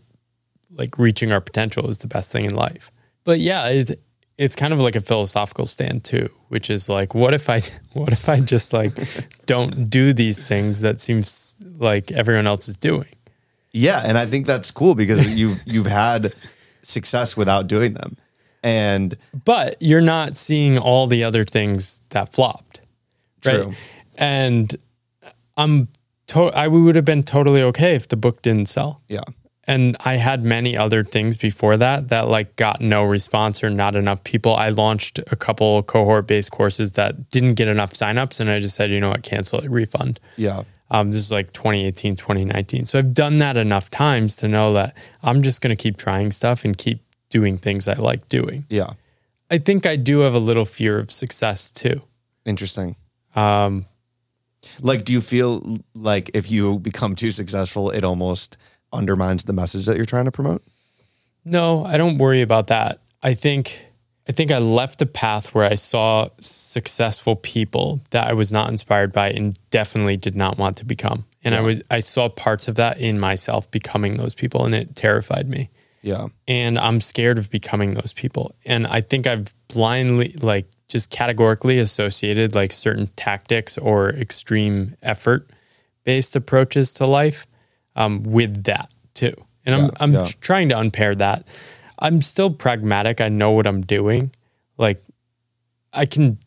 [0.71, 2.91] like reaching our potential is the best thing in life.
[3.25, 3.91] But yeah, it's
[4.39, 7.63] it's kind of like a philosophical stand too, which is like, what if I,
[7.95, 8.93] what if I just like
[9.47, 13.09] don't do these things that seems like everyone else is doing?
[13.73, 16.35] Yeah, and I think that's cool because you've you've had
[16.83, 18.17] success without doing them,
[18.63, 22.81] and But you're not seeing all the other things that flopped,
[23.45, 23.63] right?
[23.63, 23.73] True.
[24.19, 24.75] And
[25.59, 25.89] I'm,
[26.29, 29.03] to- I would have been totally okay if the book didn't sell.
[29.09, 29.21] yeah,
[29.67, 33.95] and I had many other things before that that like got no response or not
[33.97, 34.55] enough people.
[34.55, 38.77] I launched a couple cohort based courses that didn't get enough signups, and I just
[38.77, 40.21] said, you know what, cancel it, refund.
[40.37, 42.87] yeah, Um, this is like 2018, 2019.
[42.87, 46.31] So I've done that enough times to know that I'm just going to keep trying
[46.31, 48.67] stuff and keep doing things I like doing.
[48.69, 48.93] yeah.
[49.51, 52.03] I think I do have a little fear of success too.
[52.45, 52.97] Interesting.
[53.37, 53.87] Um,
[54.81, 58.57] Like, do you feel like if you become too successful, it almost
[58.93, 60.63] undermines the message that you're trying to promote?
[61.45, 63.01] No, I don't worry about that.
[63.23, 63.87] I think
[64.29, 68.69] I think I left a path where I saw successful people that I was not
[68.69, 71.27] inspired by and definitely did not want to become.
[71.45, 74.97] And I was I saw parts of that in myself becoming those people and it
[74.97, 75.71] terrified me.
[76.03, 78.55] Yeah, And I'm scared of becoming those people.
[78.65, 85.51] And I think I've blindly like just categorically associated like certain tactics or extreme effort
[86.05, 87.47] based approaches to life
[87.97, 89.35] um, with that too.
[89.65, 90.27] And I'm Yeah, I'm yeah.
[90.41, 91.45] trying to unpair that.
[91.99, 93.21] I'm still pragmatic.
[93.21, 94.31] I know what I'm doing.
[94.79, 95.03] Like
[95.93, 96.39] I can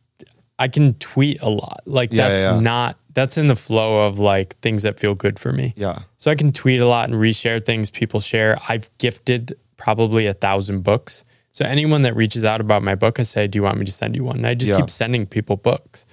[0.57, 1.81] I can tweet a lot.
[1.85, 5.51] Like Yeah, that's not that's in the flow of like things that feel good for
[5.51, 5.73] me.
[5.75, 8.57] yeah, So I can tweet a lot and reshare things people share.
[8.69, 11.23] I've gifted probably a thousand books.
[11.51, 13.91] So anyone that reaches out about my book, I say, "Do you want me to
[13.91, 16.05] send you one?" And I just keep sending people books.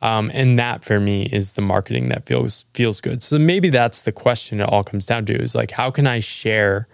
[0.00, 3.22] Um, and that for me is the marketing that feels feels good.
[3.22, 6.20] So maybe that's the question it all comes down to is like, how can I
[6.20, 6.86] share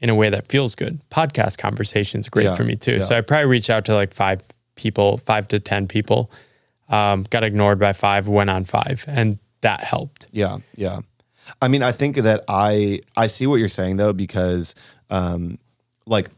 [0.00, 1.00] in a way that feels good?
[1.10, 2.96] Podcast conversations great Yeah, for me too.
[2.96, 3.00] yeah.
[3.00, 4.40] So I probably reach out to like five
[4.74, 6.30] people, five to ten people.
[6.88, 10.26] Um, got ignored by five, went on five, and that helped.
[10.32, 11.00] yeah, yeah.
[11.60, 14.74] I mean, I think that I I see what you're saying though because,
[15.10, 15.58] um,
[16.06, 16.30] like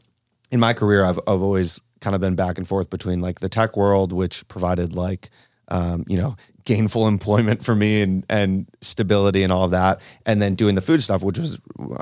[0.50, 3.48] in my career, I've I've always kind of been back and forth between like the
[3.48, 5.30] tech world, which provided like
[5.68, 10.00] um, you know, gainful employment for me and and stability and all of that.
[10.26, 11.58] And then doing the food stuff, which was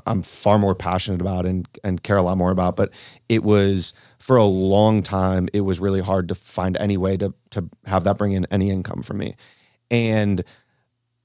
[0.06, 2.76] I'm far more passionate about and and care a lot more about.
[2.76, 2.92] But
[3.28, 7.32] it was for a long time, it was really hard to find any way to
[7.50, 9.36] to have that bring in any income for me.
[9.90, 10.42] And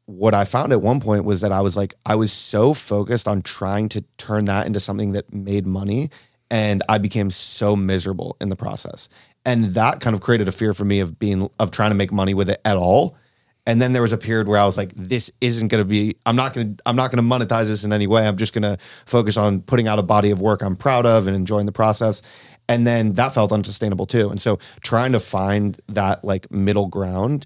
[0.05, 3.27] what I found at one point was that I was like, I was so focused
[3.27, 6.09] on trying to turn that into something that made money.
[6.49, 9.07] And I became so miserable in the process.
[9.45, 12.11] And that kind of created a fear for me of being, of trying to make
[12.11, 13.17] money with it at all.
[13.65, 16.15] And then there was a period where I was like, this isn't going to be,
[16.25, 18.27] I'm not going to, I'm not going to monetize this in any way.
[18.27, 21.27] I'm just going to focus on putting out a body of work I'm proud of
[21.27, 22.21] and enjoying the process.
[22.67, 24.29] And then that felt unsustainable too.
[24.29, 27.45] And so trying to find that like middle ground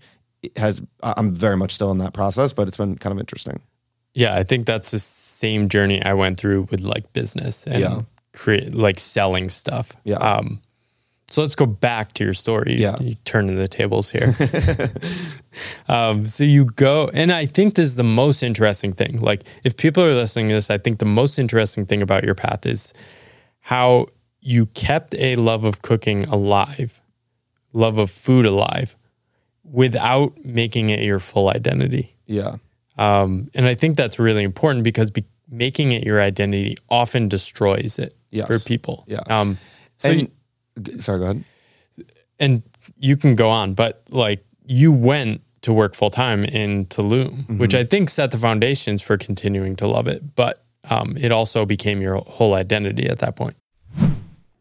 [0.56, 3.62] has I'm very much still in that process, but it's been kind of interesting.
[4.14, 8.02] Yeah, I think that's the same journey I went through with like business and yeah.
[8.34, 9.92] create like selling stuff.
[10.04, 10.18] Yeah.
[10.18, 10.62] Um,
[11.30, 12.76] so let's go back to your story.
[12.76, 13.00] Yeah.
[13.00, 14.36] You turn the tables here.
[15.88, 19.20] um, so you go, and I think this is the most interesting thing.
[19.20, 22.36] Like, if people are listening to this, I think the most interesting thing about your
[22.36, 22.94] path is
[23.62, 24.08] how
[24.40, 27.02] you kept a love of cooking alive,
[27.74, 28.96] love of food alive,
[29.64, 32.16] without making it your full identity.
[32.28, 32.58] Yeah.
[32.98, 37.98] Um, and I think that's really important because be- making it your identity often destroys
[37.98, 38.48] it yes.
[38.48, 39.04] for people.
[39.08, 39.22] Yeah.
[39.28, 39.58] Um,
[39.98, 40.32] so and, you,
[41.00, 41.44] sorry, go ahead.
[42.40, 42.64] And
[42.98, 47.58] you can go on, but like you went to work full time in Tulum, mm-hmm.
[47.58, 50.36] which I think set the foundations for continuing to love it.
[50.36, 53.56] But um, it also became your whole identity at that point.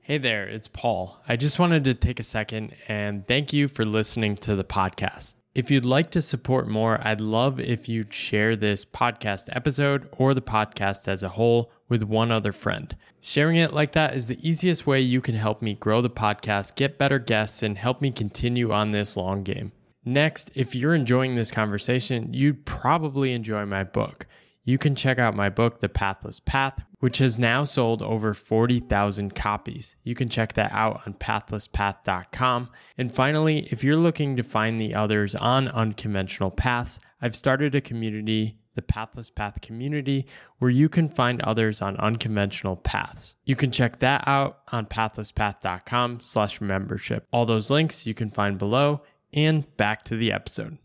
[0.01, 1.19] Hey there, it's Paul.
[1.29, 5.37] I just wanted to take a second and thank you for listening to the podcast.
[5.55, 10.35] If you'd like to support more, I'd love if you'd share this podcast episode or
[10.35, 12.97] the podcast as a whole with one other friend.
[13.21, 16.75] Sharing it like that is the easiest way you can help me grow the podcast,
[16.75, 19.73] get better guests, and help me continue on this long game.
[20.05, 24.27] Next, if you're enjoying this conversation, you'd probably enjoy my book
[24.67, 29.35] you can check out my book, The Pathless Path, which has now sold over 40,000
[29.35, 29.95] copies.
[30.03, 32.71] You can check that out on pathlesspath.com.
[32.97, 37.83] And finally, if you're looking to find the others on unconventional paths, I've started a
[37.83, 40.27] community, the Pathless Path community,
[40.59, 43.35] where you can find others on unconventional paths.
[43.45, 47.27] You can check that out on pathlesspath.com slash membership.
[47.33, 50.79] All those links you can find below and back to the episode.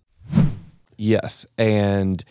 [0.97, 1.45] Yes.
[1.58, 2.23] And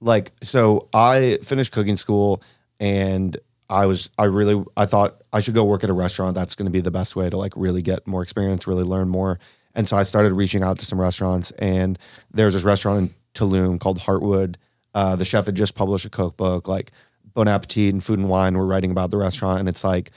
[0.00, 2.42] like so I finished cooking school
[2.80, 3.36] and
[3.68, 6.34] I was I really I thought I should go work at a restaurant.
[6.34, 9.08] That's going to be the best way to like really get more experience, really learn
[9.08, 9.38] more.
[9.74, 11.98] And so I started reaching out to some restaurants, and
[12.30, 14.56] there's this restaurant in Tulum called Hartwood.
[14.94, 16.92] Uh, the chef had just published a cookbook, like
[17.34, 20.10] Bon Appetit and Food and Wine were writing about the restaurant, and it's like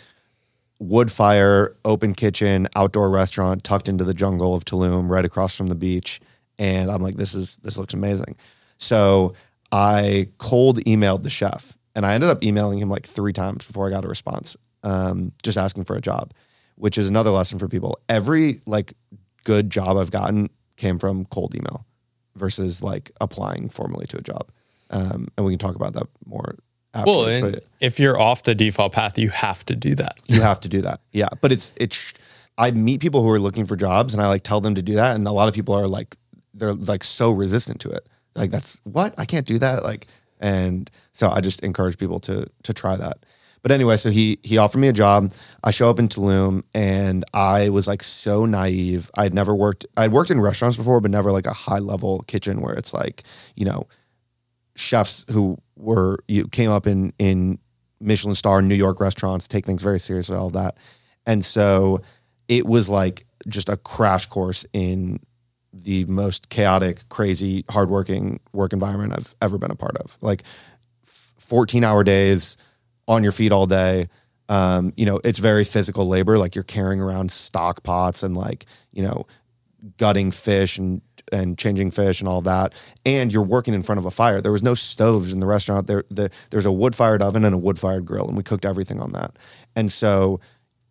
[0.80, 5.68] wood fire, open kitchen, outdoor restaurant tucked into the jungle of Tulum, right across from
[5.68, 6.20] the beach.
[6.60, 8.36] And I'm like, this is this looks amazing.
[8.78, 9.34] So
[9.72, 13.88] I cold emailed the chef and I ended up emailing him like three times before
[13.88, 16.34] I got a response, um, just asking for a job,
[16.76, 18.00] which is another lesson for people.
[18.08, 18.94] Every like
[19.44, 21.86] good job I've gotten came from cold email
[22.36, 24.52] versus like applying formally to a job.
[24.90, 26.56] Um, and we can talk about that more.
[26.94, 30.18] Afterwards, well, if you're off the default path, you have to do that.
[30.26, 31.02] You have to do that.
[31.12, 31.28] Yeah.
[31.42, 32.14] But it's, it's,
[32.58, 34.96] I meet people who are looking for jobs and I like tell them to do
[34.96, 35.16] that.
[35.16, 36.16] And a lot of people are like,
[36.56, 39.84] they're like so resistant to it like that's what I can't do that.
[39.84, 40.08] Like,
[40.40, 43.26] and so I just encourage people to to try that.
[43.64, 45.34] But anyway, so he he offered me a job.
[45.64, 49.10] I show up in Tulum, and I was like so naive.
[49.16, 49.86] I'd never worked.
[49.98, 53.24] I'd worked in restaurants before, but never like a high level kitchen where it's like
[53.56, 53.88] you know
[54.78, 57.60] chefs who were you came up in in
[58.00, 60.78] Michelin star New York restaurants take things very seriously, all that.
[61.26, 62.02] And so
[62.48, 65.20] it was like just a crash course in
[65.74, 70.18] the most chaotic, crazy, hardworking work environment I've ever been a part of.
[70.22, 70.44] Like
[71.04, 72.58] 14 hour days
[73.08, 74.10] on your feet all day.
[74.50, 76.38] Um, you know, it's very physical labor.
[76.38, 79.28] Like you're carrying around stock pots and like, you know,
[79.98, 82.74] gutting fish and and changing fish and all that.
[83.06, 84.42] And you're working in front of a fire.
[84.42, 85.88] There was no stoves in the restaurant.
[85.88, 88.66] There the, there's a wood fired oven and a wood fired grill, and we cooked
[88.66, 89.36] everything on that.
[89.76, 90.40] And so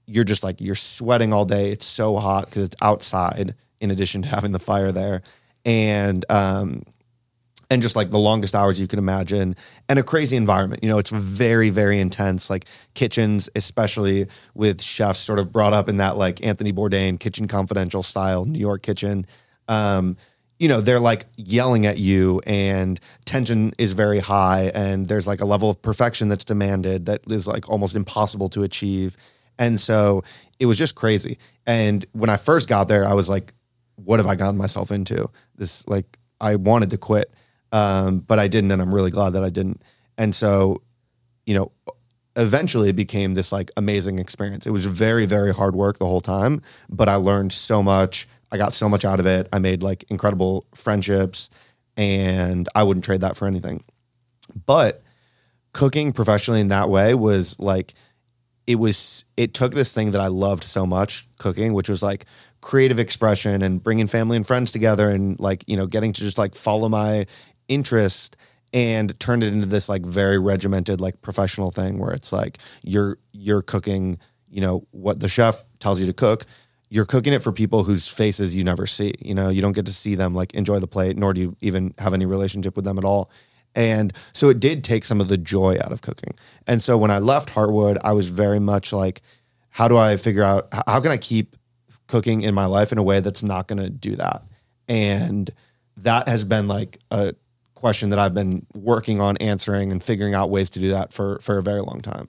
[0.06, 1.70] you're just like you're sweating all day.
[1.70, 5.22] It's so hot because it's outside in addition to having the fire there,
[5.64, 6.82] and um,
[7.68, 9.56] and just like the longest hours you can imagine,
[9.88, 10.82] and a crazy environment.
[10.82, 12.48] You know, it's very very intense.
[12.48, 17.48] Like kitchens, especially with chefs sort of brought up in that like Anthony Bourdain Kitchen
[17.48, 19.26] Confidential style New York kitchen.
[19.68, 20.16] Um,
[20.58, 25.42] you know they're like yelling at you and tension is very high and there's like
[25.42, 29.18] a level of perfection that's demanded that is like almost impossible to achieve
[29.58, 30.24] and so
[30.58, 31.36] it was just crazy
[31.66, 33.52] and when i first got there i was like
[33.96, 35.28] what have I gotten myself into?
[35.56, 37.32] This like I wanted to quit,
[37.72, 39.82] um, but I didn't, and I'm really glad that I didn't.
[40.18, 40.82] And so,
[41.44, 41.72] you know,
[42.36, 44.66] eventually it became this like amazing experience.
[44.66, 48.28] It was very, very hard work the whole time, but I learned so much.
[48.56, 49.48] I got so much out of it.
[49.52, 51.50] I made like incredible friendships,
[51.94, 53.84] and I wouldn't trade that for anything.
[54.64, 55.02] But
[55.74, 57.92] cooking professionally in that way was like
[58.66, 62.24] it was it took this thing that I loved so much cooking which was like
[62.62, 66.38] creative expression and bringing family and friends together and like you know getting to just
[66.38, 67.26] like follow my
[67.68, 68.38] interest
[68.72, 73.18] and turned it into this like very regimented like professional thing where it's like you're
[73.32, 76.46] you're cooking you know what the chef tells you to cook
[76.88, 79.86] you're cooking it for people whose faces you never see you know you don't get
[79.86, 82.84] to see them like enjoy the plate nor do you even have any relationship with
[82.84, 83.30] them at all
[83.76, 86.34] and so it did take some of the joy out of cooking.
[86.66, 89.20] And so when I left Hartwood, I was very much like,
[89.68, 91.54] how do I figure out how can I keep
[92.06, 94.42] cooking in my life in a way that's not going to do that?
[94.88, 95.50] And
[95.98, 97.34] that has been like a
[97.74, 101.38] question that I've been working on answering and figuring out ways to do that for
[101.40, 102.28] for a very long time.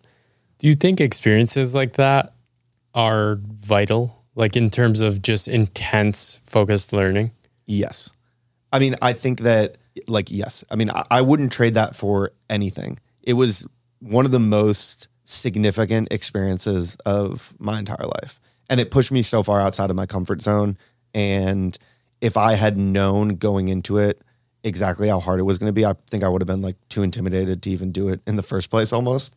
[0.59, 2.33] Do you think experiences like that
[2.93, 7.31] are vital like in terms of just intense focused learning?
[7.65, 8.09] Yes.
[8.71, 9.77] I mean, I think that
[10.07, 10.63] like yes.
[10.69, 12.99] I mean I, I, wouldn't trade that for anything.
[13.23, 13.65] It was
[13.99, 18.39] one of the most significant experiences of my entire life.
[18.69, 20.77] And it pushed me so far outside of my comfort zone.
[21.13, 21.77] And
[22.21, 24.21] if i had known going into it
[24.63, 26.75] exactly how hard it was going to be i think i would have been like
[26.89, 29.35] too intimidated to even do it in the first place almost.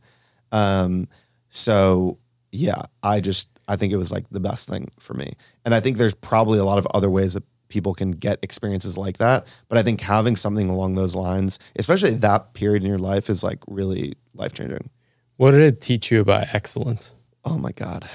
[0.53, 1.09] Um
[1.51, 2.19] so
[2.53, 5.33] yeah i just i think it was like the best thing for me
[5.65, 8.99] and i think there's probably a lot of other ways that people can get experiences
[8.99, 9.47] like that.
[9.69, 13.43] But I think having something along those lines, especially that period in your life, is
[13.43, 14.91] like really life changing.
[15.39, 17.15] What did it teach you about excellence?
[17.45, 18.07] Oh my God.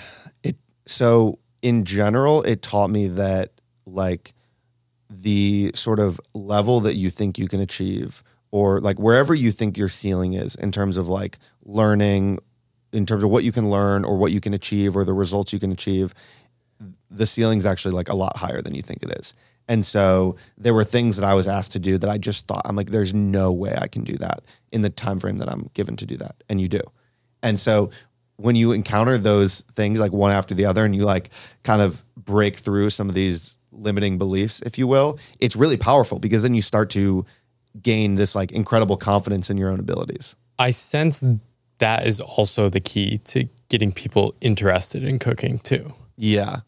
[0.44, 3.54] It so in general, it taught me that
[3.88, 4.36] like
[5.10, 9.78] the sort of level that you think you can achieve or like wherever you think
[9.78, 12.38] your ceiling is in terms of like learning
[12.96, 15.54] in terms of what you can learn or what you can achieve or the results
[15.54, 16.14] you can achieve
[17.10, 19.34] the ceiling's actually like a lot higher than you think it is.
[19.68, 22.62] And so there were things that I was asked to do that I just thought
[22.66, 25.70] I'm like, there's no way I can do that in the time frame that I'm
[25.74, 26.36] given to do that.
[26.50, 26.82] And you do.
[27.42, 27.90] And so
[28.38, 31.30] when you encounter those things like one after the other and you like
[31.64, 36.20] kind of break through some of these limiting beliefs, if you will, it's really powerful
[36.20, 37.26] because then you start to
[37.82, 40.36] gain this like incredible confidence in your own abilities.
[40.60, 41.24] I sense
[41.80, 45.94] that is also the key to getting people interested in cooking too.
[46.18, 46.62] Yeah.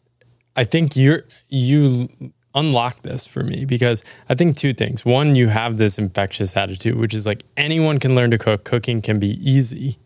[0.56, 2.08] I think you're you
[2.54, 5.04] unlock this for me because I think two things.
[5.04, 8.64] One, you have this infectious attitude, which is like anyone can learn to cook.
[8.64, 9.98] Cooking can be easy.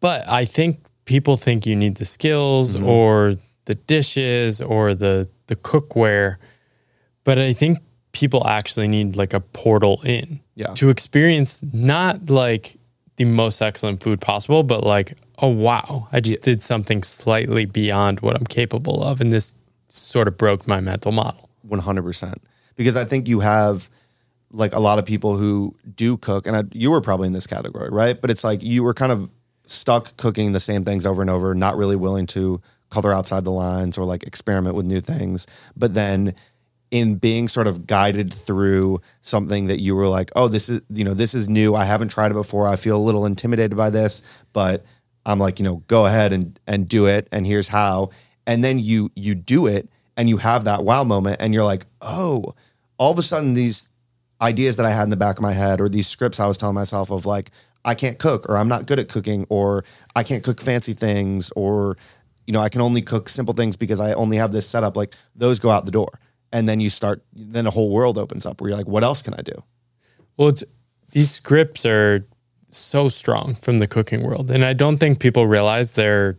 [0.00, 2.86] But I think people think you need the skills mm-hmm.
[2.86, 3.36] or
[3.66, 6.36] the dishes or the the cookware.
[7.24, 7.78] But I think
[8.12, 10.74] people actually need like a portal in yeah.
[10.74, 12.76] to experience not like
[13.20, 16.44] the most excellent food possible, but like, oh wow, I just yeah.
[16.54, 19.20] did something slightly beyond what I'm capable of.
[19.20, 19.54] And this
[19.90, 21.50] sort of broke my mental model.
[21.68, 22.34] 100%.
[22.76, 23.90] Because I think you have
[24.52, 27.46] like a lot of people who do cook, and I, you were probably in this
[27.46, 28.18] category, right?
[28.18, 29.28] But it's like you were kind of
[29.66, 33.52] stuck cooking the same things over and over, not really willing to color outside the
[33.52, 35.46] lines or like experiment with new things.
[35.76, 36.34] But then
[36.90, 41.04] in being sort of guided through something that you were like, oh, this is, you
[41.04, 41.74] know, this is new.
[41.74, 42.66] I haven't tried it before.
[42.66, 44.22] I feel a little intimidated by this,
[44.52, 44.84] but
[45.24, 47.28] I'm like, you know, go ahead and and do it.
[47.30, 48.10] And here's how.
[48.46, 51.86] And then you you do it and you have that wow moment and you're like,
[52.00, 52.54] oh,
[52.98, 53.90] all of a sudden these
[54.40, 56.58] ideas that I had in the back of my head or these scripts I was
[56.58, 57.50] telling myself of like,
[57.84, 59.84] I can't cook or I'm not good at cooking or
[60.16, 61.96] I can't cook fancy things or
[62.46, 64.96] you know, I can only cook simple things because I only have this setup.
[64.96, 66.18] Like those go out the door
[66.52, 69.22] and then you start then a whole world opens up where you're like what else
[69.22, 69.62] can i do?
[70.36, 70.52] Well
[71.12, 72.26] these scripts are
[72.70, 74.50] so strong from the cooking world.
[74.50, 76.38] And i don't think people realize they're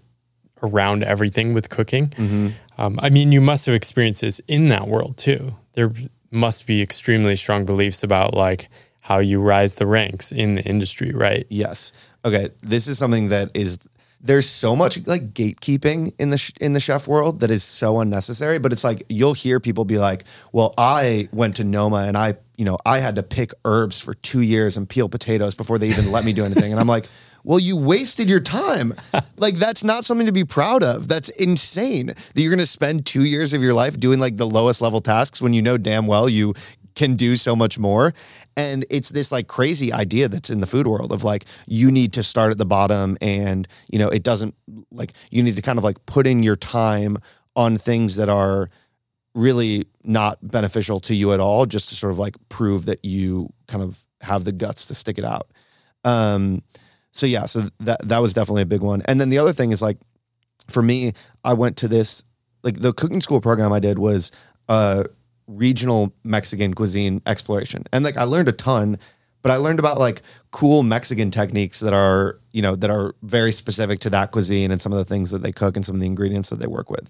[0.64, 2.09] around everything with cooking.
[2.09, 2.49] Mm-hmm.
[2.78, 5.55] um, i mean you must have experienced this in that world too.
[5.74, 5.91] There
[6.32, 8.70] must be extremely strong beliefs about like
[9.01, 11.45] how you rise the ranks in the industry right?
[11.49, 11.91] Yes.
[12.24, 13.80] Okay this is something that is
[14.24, 17.99] there's so much like gatekeeping in the sh- in the chef world that is so
[17.99, 22.17] unnecessary but it's like you'll hear people be like well i went to noma and
[22.17, 25.80] i you know i had to pick herbs for two years and peel potatoes before
[25.80, 26.72] they even let me do anything.
[26.72, 27.07] And i'm like
[27.43, 28.93] well you wasted your time.
[29.38, 31.07] Like that's not something to be proud of.
[31.07, 34.47] That's insane that you're going to spend two years of your life doing like the
[34.47, 36.53] lowest level tasks when you know damn well you
[36.96, 38.14] can do so much more.
[38.56, 42.14] And it's this like crazy idea that's in the food world of like you need
[42.14, 44.56] to start at the bottom and you know it doesn't
[44.92, 47.18] like you need to kind of like put in your time
[47.56, 48.70] on things that are
[49.34, 53.52] really not beneficial to you at all, just to sort of like prove that you
[53.68, 55.48] kind of have the guts to stick it out.
[56.04, 56.64] Um,
[57.12, 59.02] so yeah, so that that was definitely a big one.
[59.06, 59.98] And then the other thing is like,
[60.70, 61.14] for me,
[61.44, 62.24] I went to this
[62.64, 64.32] like the cooking school program I did was
[64.70, 65.04] uh
[65.48, 68.98] regional Mexican cuisine exploration, and like I learned a ton.
[69.44, 70.22] But I learned about like
[70.52, 74.80] cool Mexican techniques that are, you know, that are very specific to that cuisine and
[74.80, 76.92] some of the things that they cook and some of the ingredients that they work
[76.92, 77.10] with.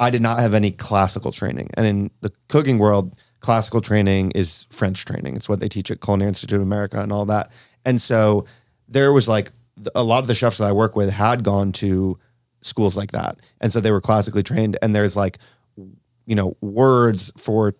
[0.00, 1.68] I did not have any classical training.
[1.74, 5.36] And in the cooking world, classical training is French training.
[5.36, 7.52] It's what they teach at Culinary Institute of America and all that.
[7.84, 8.46] And so
[8.88, 9.52] there was like
[9.94, 12.18] a lot of the chefs that I work with had gone to
[12.62, 13.40] schools like that.
[13.60, 14.78] And so they were classically trained.
[14.80, 15.36] And there's like,
[16.26, 17.74] you know, words for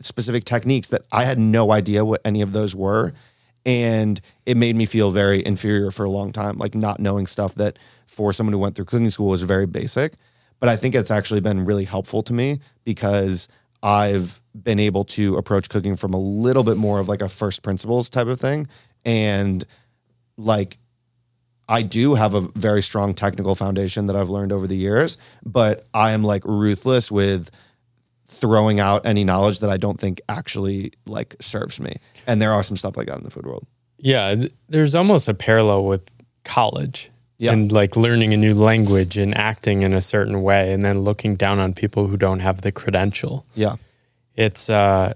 [0.00, 3.12] specific techniques that I had no idea what any of those were.
[3.64, 7.54] And it made me feel very inferior for a long time, like not knowing stuff
[7.56, 10.14] that for someone who went through cooking school was very basic.
[10.60, 13.48] But I think it's actually been really helpful to me because
[13.82, 17.62] I've been able to approach cooking from a little bit more of like a first
[17.62, 18.68] principles type of thing.
[19.04, 19.64] And
[20.36, 20.78] like,
[21.68, 25.86] I do have a very strong technical foundation that I've learned over the years, but
[25.92, 27.50] I am like ruthless with
[28.36, 31.94] throwing out any knowledge that I don't think actually like serves me.
[32.26, 33.66] And there are some stuff like that in the food world.
[33.98, 36.12] Yeah, th- there's almost a parallel with
[36.44, 37.52] college Yeah.
[37.52, 41.36] and like learning a new language and acting in a certain way and then looking
[41.36, 43.44] down on people who don't have the credential.
[43.54, 43.76] Yeah.
[44.34, 45.14] It's uh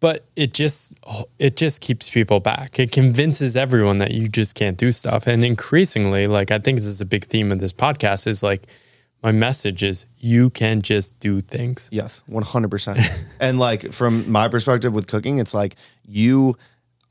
[0.00, 0.94] but it just
[1.38, 2.78] it just keeps people back.
[2.78, 5.26] It convinces everyone that you just can't do stuff.
[5.26, 8.62] And increasingly, like I think this is a big theme of this podcast is like
[9.22, 11.88] my message is you can just do things.
[11.92, 13.24] Yes, 100%.
[13.40, 16.56] and like from my perspective with cooking, it's like you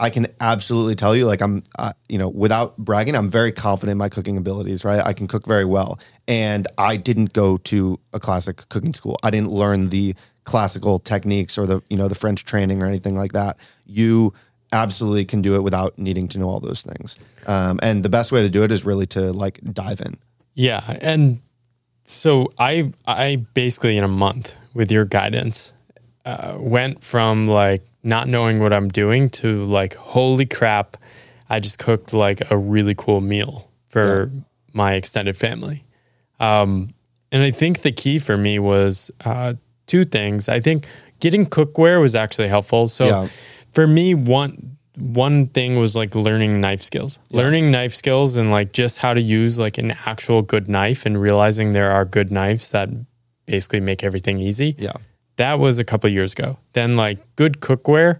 [0.02, 3.92] I can absolutely tell you like I'm uh, you know, without bragging, I'm very confident
[3.92, 5.06] in my cooking abilities, right?
[5.06, 6.00] I can cook very well.
[6.28, 9.18] And I didn't go to a classic cooking school.
[9.24, 13.18] I didn't learn the classical techniques or the, you know, the French training or anything
[13.18, 13.58] like that.
[13.86, 14.34] You
[14.72, 17.18] absolutely can do it without needing to know all those things.
[17.46, 20.18] Um, and the best way to do it is really to like dive in.
[20.56, 21.42] Yeah, and
[22.10, 25.74] so I I basically in a month with your guidance
[26.26, 30.98] uh, went from like not knowing what I'm doing to like holy crap,
[31.50, 34.32] I just cooked like a really cool meal for
[34.74, 35.84] my extended family.
[36.40, 36.94] Um,
[37.32, 39.54] and I think the key for me was uh,
[39.86, 40.50] two things.
[40.50, 40.88] I think
[41.20, 42.88] getting cookware was actually helpful.
[42.88, 43.28] So Yeah.
[43.72, 48.72] for me, one one thing was like learning knife skills, learning knife skills, and like
[48.74, 52.70] just how to use like an actual good knife, and realizing there are good knives
[52.70, 52.90] that
[53.46, 54.76] basically make everything easy.
[54.78, 54.94] Yeah.
[55.38, 56.58] That was a couple years ago.
[56.74, 58.20] Then like good cookware,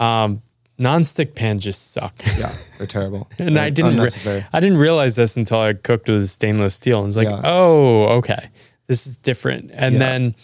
[0.00, 0.42] um,
[0.80, 2.14] nonstick pans just suck.
[2.38, 2.54] Yeah.
[2.78, 3.30] They're terrible.
[3.38, 6.98] and I They're didn't re- I didn't realize this until I cooked with stainless steel
[6.98, 7.40] and was like, Yeah.
[7.44, 8.50] oh, okay,
[8.88, 9.70] this is different.
[9.72, 9.98] And Yeah.
[10.00, 10.34] then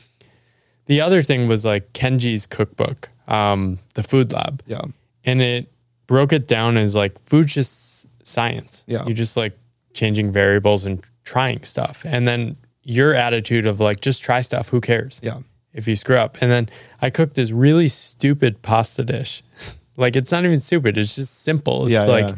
[0.87, 4.83] the other thing was like Kenji's cookbook, um, the Food Lab, yeah.
[5.25, 5.72] and it
[6.07, 8.85] broke it down as like food's just science.
[8.87, 9.07] Yeah.
[9.07, 9.57] you just like
[9.95, 14.69] changing variables and trying stuff, and then your attitude of like just try stuff.
[14.71, 15.21] Who cares?
[15.23, 15.39] Yeah.
[15.73, 16.37] if you screw up.
[16.41, 16.69] And then
[17.01, 19.43] I cooked this really stupid pasta dish.
[19.97, 21.85] like it's not even stupid, it's just simple.
[21.85, 22.37] It's Yeah, like yeah.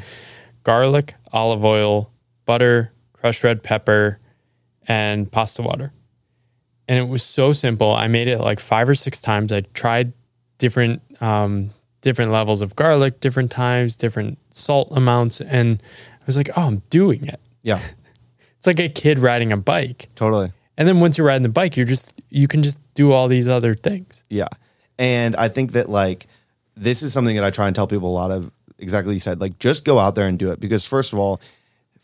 [0.64, 2.10] garlic, olive oil,
[2.44, 4.18] butter, crushed red pepper,
[4.86, 5.92] and pasta water.
[6.86, 7.92] And it was so simple.
[7.92, 9.50] I made it like five or six times.
[9.50, 10.12] I tried
[10.58, 11.70] different um,
[12.05, 15.82] different levels of garlic, different times, different salt amounts, and
[16.20, 17.80] I was like, "Oh, I'm doing it." Yeah.
[18.59, 20.09] It's like a kid riding a bike.
[20.14, 20.50] Totally.
[20.78, 23.46] And then once you're riding the bike, you're just you can just do all these
[23.46, 24.24] other things.
[24.30, 24.48] Yeah.
[24.98, 26.28] And I think that like
[26.74, 29.38] this is something that I try and tell people a lot of exactly you said,
[29.38, 30.61] like just go out there and do it.
[30.61, 31.42] Because first of all,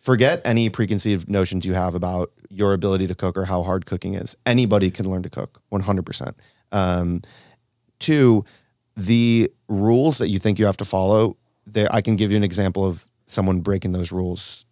[0.00, 4.12] forget any preconceived notions you have about your ability to cook or how hard cooking
[4.12, 4.36] is.
[4.44, 6.34] Anybody can learn to cook 100%.
[6.72, 7.22] Um,
[8.00, 8.44] two,
[9.06, 11.36] the rules that you think you have to follow,
[11.66, 14.64] there I can give you an example of someone breaking those rules.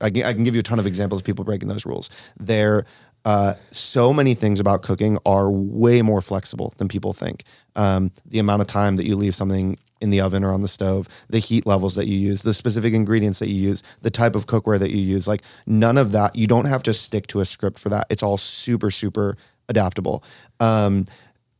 [0.00, 2.10] I can, I can give you a ton of examples of people breaking those rules.
[2.38, 2.84] There,
[3.24, 7.44] uh, so many things about cooking are way more flexible than people think.
[7.74, 10.68] Um, the amount of time that you leave something in the oven or on the
[10.68, 14.36] stove, the heat levels that you use, the specific ingredients that you use, the type
[14.36, 16.36] of cookware that you use, like none of that.
[16.36, 18.06] You don't have to stick to a script for that.
[18.10, 19.36] It's all super, super
[19.68, 20.22] adaptable.
[20.60, 21.06] Um,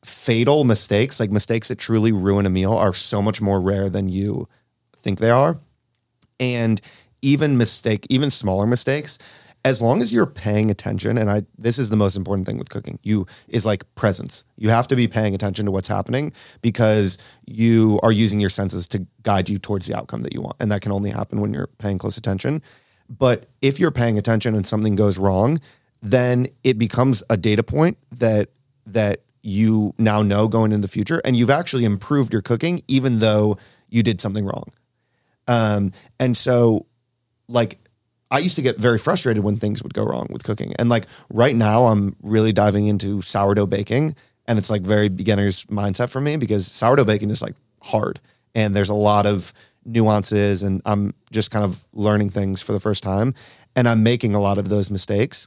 [0.05, 4.09] fatal mistakes, like mistakes that truly ruin a meal, are so much more rare than
[4.09, 4.49] you
[4.97, 5.59] think they are.
[6.39, 6.81] And
[7.23, 9.19] even mistake, even smaller mistakes,
[9.65, 12.69] as long as you're paying attention, and I this is the most important thing with
[12.69, 14.45] cooking, you is like presence.
[14.59, 18.87] You have to be paying attention to what's happening because you are using your senses
[18.89, 20.57] to guide you towards the outcome that you want.
[20.61, 22.63] And that can only happen when you're paying close attention.
[23.09, 25.61] But if you're paying attention and something goes wrong,
[26.03, 28.51] then it becomes a data point that
[28.87, 33.19] that you now know going into the future, and you've actually improved your cooking, even
[33.19, 34.73] though you did something wrong.
[35.47, 36.87] Um, and so,
[37.47, 37.79] like,
[38.31, 40.73] I used to get very frustrated when things would go wrong with cooking.
[40.79, 44.17] And like right now, I'm really diving into sourdough baking,
[44.47, 48.21] and it's like very beginner's mindset for me because sourdough baking is like hard,
[48.55, 49.53] and there's a lot of
[49.85, 53.35] nuances, and I'm just kind of learning things for the first time,
[53.77, 55.47] and I'm making a lot of those mistakes.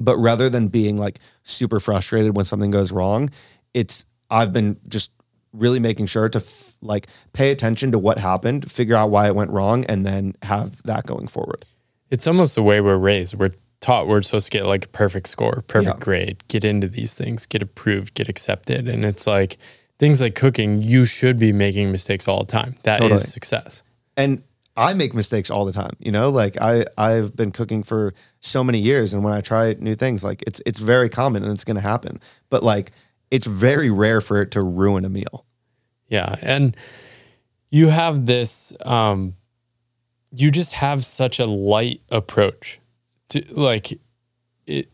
[0.00, 3.30] But rather than being like super frustrated when something goes wrong,
[3.74, 5.10] it's I've been just
[5.52, 9.34] really making sure to f- like pay attention to what happened, figure out why it
[9.36, 11.64] went wrong, and then have that going forward.
[12.10, 13.34] It's almost the way we're raised.
[13.34, 16.04] We're taught we're supposed to get like a perfect score, perfect Yeah.
[16.04, 18.88] grade, get into these things, get approved, get accepted.
[18.88, 19.58] And it's like
[19.98, 22.74] things like cooking, you should be making mistakes all the time.
[22.82, 23.20] That is Totally.
[23.20, 23.82] success.
[24.16, 24.42] and
[24.76, 25.96] I make mistakes all the time.
[25.98, 29.74] You know, like I I've been cooking for so many years, and when I try
[29.78, 32.20] new things, like it's it's very common and it's going to happen.
[32.50, 32.92] But like
[33.30, 35.44] it's very rare for it to ruin a meal.
[36.08, 36.36] Yeah.
[36.40, 36.76] And
[37.70, 39.34] you have this, um,
[40.30, 42.78] you just have such a light approach
[43.30, 43.98] to like
[44.66, 44.90] it.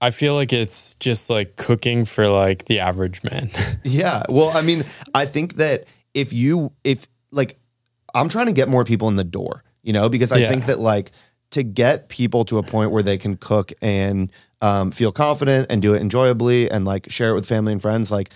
[0.00, 3.50] I feel like it's just like cooking for like the average man.
[3.84, 4.22] Yeah.
[4.28, 7.58] Well, I mean, I think that if you if like
[8.14, 10.48] I'm trying to get more people in the door, you know, because I Yeah.
[10.48, 11.12] think that like
[11.50, 14.30] to get people to a point where they can cook and
[14.62, 18.10] um, feel confident and do it enjoyably and like share it with family and friends,
[18.10, 18.30] like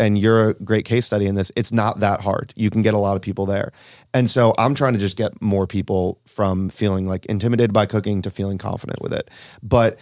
[0.00, 1.52] and you're a great case study in this.
[1.54, 2.54] It's not that hard.
[2.56, 3.72] You can get a lot of people there.
[4.14, 8.22] And so I'm trying to just get more people from feeling like intimidated by cooking
[8.22, 9.28] to feeling confident with it.
[9.62, 9.98] But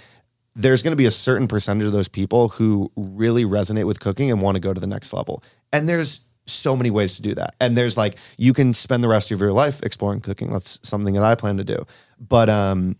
[0.54, 4.30] there's going to be a certain percentage of those people who really resonate with cooking
[4.30, 5.42] and want to go to the next level.
[5.72, 7.54] And there's so many ways to do that.
[7.60, 10.50] And there's like you can spend the rest of your life exploring cooking.
[10.52, 11.86] That's something that I plan to do.
[12.20, 12.96] But um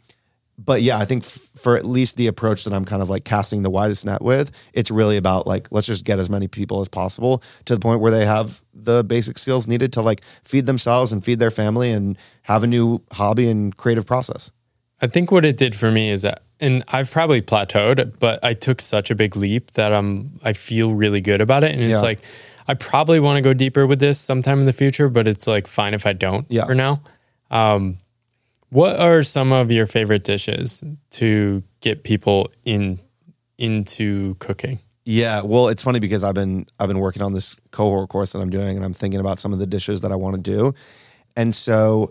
[0.57, 3.25] but yeah, I think f- for at least the approach that I'm kind of like
[3.25, 6.81] casting the widest net with, it's really about like let's just get as many people
[6.81, 10.67] as possible to the point where they have the basic skills needed to like feed
[10.67, 14.53] themselves and feed their family and have a new hobby and creative process.
[15.03, 18.55] I think what it did for me is that, and I've probably plateaued, but I
[18.55, 21.73] took such a big leap that I'm, I feel really good about it.
[21.73, 22.01] And it's Yeah.
[22.01, 22.21] like,
[22.67, 25.67] I probably want to go deeper with this sometime in the future, but it's like
[25.67, 26.65] fine if I don't Yeah.
[26.67, 27.03] for now.
[27.51, 27.99] Um,
[28.71, 32.99] what are some of your favorite dishes to get people in
[33.59, 34.81] into cooking?
[35.05, 38.41] Yeah, well, it's funny because I've been I've been working on this cohort course that
[38.41, 40.75] I'm doing, and I'm thinking about some of the dishes that I want to do,
[41.37, 42.11] and so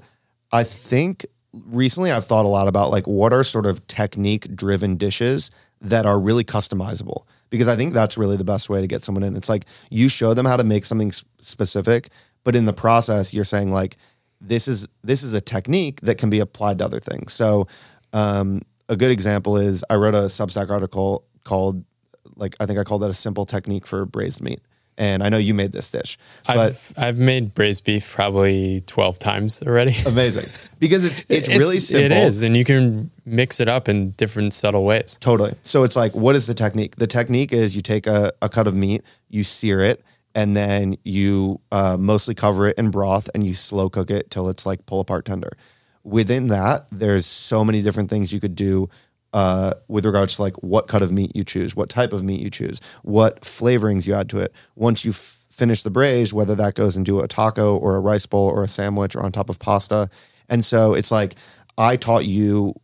[0.51, 4.95] I think recently I've thought a lot about like what are sort of technique driven
[4.95, 5.49] dishes
[5.81, 7.23] that are really customizable
[7.53, 9.35] because I think that's really the best way to get someone in.
[9.35, 12.09] It's like you show them how to make something specific,
[12.43, 13.97] but in the process you're saying like
[14.41, 17.31] this is this is a technique that can be applied to other things.
[17.31, 17.67] So
[18.11, 21.85] um, a good example is I wrote a Substack article called
[22.35, 24.59] like I think I called that a simple technique for braised meat.
[24.97, 29.17] And I know you made this dish, but I've I've made braised beef probably twelve
[29.17, 29.95] times already.
[30.05, 30.45] amazing
[30.79, 32.05] because it's it's, really simple.
[32.05, 35.17] It is, and you can mix it up in different subtle ways.
[35.19, 35.55] Totally.
[35.63, 36.97] So it's like, what is the technique?
[36.97, 40.03] The technique is you take a, a cut of meat, you sear it,
[40.35, 44.49] and then you uh, mostly cover it in broth and you slow cook it till
[44.49, 45.51] it's like pull apart tender.
[46.03, 48.89] Within that, there's so many different things you could do
[49.33, 52.39] uh, with regards to like what cut of meat you choose, what type of meat
[52.39, 54.53] you choose, what flavorings you add to it.
[54.75, 58.25] Once you f- finish the braise, whether that goes into a taco or a rice
[58.25, 60.09] bowl or a sandwich or on top of pasta.
[60.49, 61.35] And so it's like,
[61.77, 62.75] I taught you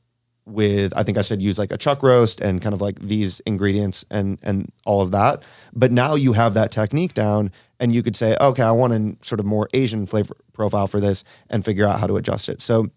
[0.45, 3.39] with I think I said use like a chuck roast and kind of like these
[3.41, 5.43] ingredients and and all of that.
[5.73, 9.25] But now you have that technique down and you could say, okay, I want a
[9.25, 12.61] sort of more Asian flavor profile for this and figure out how to adjust it.
[12.61, 12.87] So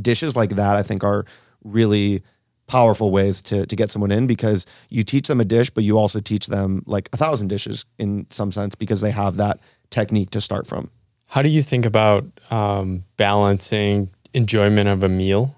[0.00, 1.26] dishes like that I think are
[1.64, 2.22] really
[2.72, 5.98] powerful ways to to get someone in because you teach them a dish, but you
[5.98, 9.60] also teach them like a thousand dishes in some sense because they have that
[9.90, 10.90] technique to start from.
[11.26, 15.54] How do you think about um, balancing enjoyment of a meal?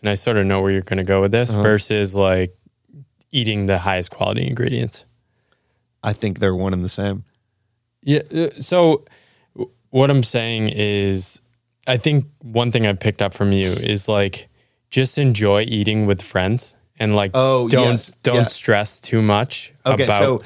[0.00, 2.56] And I sort of know where you're going to go with this versus like
[3.30, 5.04] eating the highest quality ingredients.
[6.02, 7.24] I think they're one and the same.
[8.02, 8.22] Yeah.
[8.34, 9.04] uh, So
[9.90, 11.40] what I'm saying is,
[11.86, 14.48] I think one thing I picked up from you is like
[14.90, 18.12] just enjoy eating with friends and like Oh, don't yes.
[18.22, 18.46] don't Yeah.
[18.46, 20.42] stress too much Okay, about so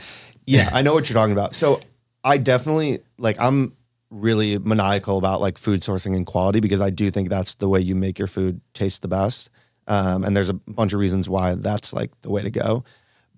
[0.47, 1.55] yeah, I know what you're talking about.
[1.55, 1.81] So
[2.25, 3.77] I definitely like I'm
[4.11, 7.81] really maniacal about like food sourcing and quality because I do think that's the way
[7.81, 9.51] you make your food taste the best.
[9.87, 12.85] Um, and there's a bunch of reasons why that's like the way to go.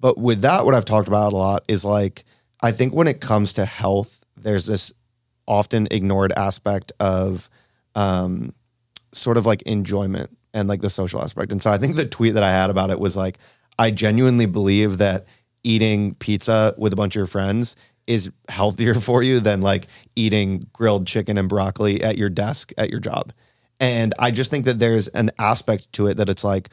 [0.01, 2.25] But with that, what I've talked about a lot is like
[2.63, 4.93] I think when it comes to health, there's this
[5.47, 7.51] often ignored aspect of
[7.95, 8.53] um,
[9.13, 11.53] sort of like enjoyment and like the social aspect.
[11.53, 13.39] And so I think the tweet that I had about it was like,
[13.79, 15.27] I genuinely believe that
[15.65, 17.77] eating pizza with a bunch of your friends
[18.07, 19.87] is healthier for you than like
[20.17, 23.33] eating grilled chicken and broccoli at your desk at your job.
[23.81, 26.69] And I just think that there's an aspect to it that it's like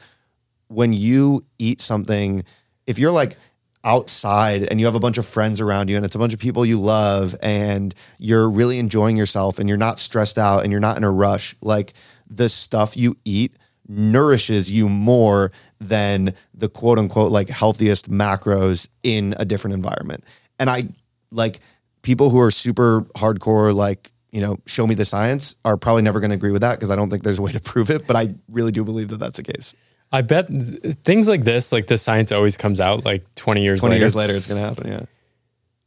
[0.68, 2.44] when you eat something,
[2.86, 3.36] if you're like
[3.82, 6.38] outside and you have a bunch of friends around you and it's a bunch of
[6.38, 10.80] people you love and you're really enjoying yourself and you're not stressed out and you're
[10.80, 11.94] not in a rush, like
[12.28, 13.56] the stuff you eat
[13.90, 20.24] nourishes you more than the quote unquote like healthiest macros in a different environment.
[20.58, 20.84] And I
[21.32, 21.60] like
[22.02, 26.20] people who are super hardcore, like, you know, show me the science are probably never
[26.20, 28.06] going to agree with that because I don't think there's a way to prove it.
[28.06, 29.74] But I really do believe that that's the case.
[30.12, 33.92] I bet things like this, like the science always comes out like 20 years 20
[33.92, 34.02] later.
[34.02, 34.88] years later, it's going to happen.
[34.88, 35.04] Yeah.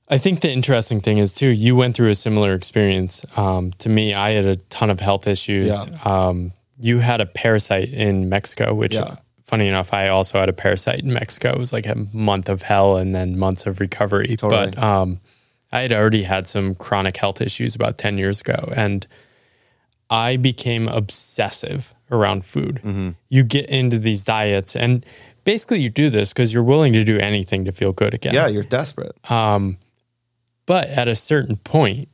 [0.09, 3.25] I think the interesting thing is too, you went through a similar experience.
[3.35, 5.67] Um, to me, I had a ton of health issues.
[5.67, 5.85] Yeah.
[6.03, 9.15] Um, you had a parasite in Mexico, which, Yeah.
[9.43, 11.49] funny enough, I also had a parasite in Mexico.
[11.51, 14.35] It was like a month of hell and then months of recovery.
[14.37, 14.71] Totally.
[14.71, 15.19] But um,
[15.71, 18.71] I had already had some chronic health issues about 10 years ago.
[18.75, 19.05] And
[20.09, 22.75] I became obsessive around food.
[22.83, 23.09] Mm-hmm.
[23.29, 25.03] You get into these diets, and
[25.43, 28.33] basically, you do this because you're willing to do anything to feel good again.
[28.33, 28.47] Yeah.
[28.47, 29.15] You're desperate.
[30.65, 32.09] But at a certain point,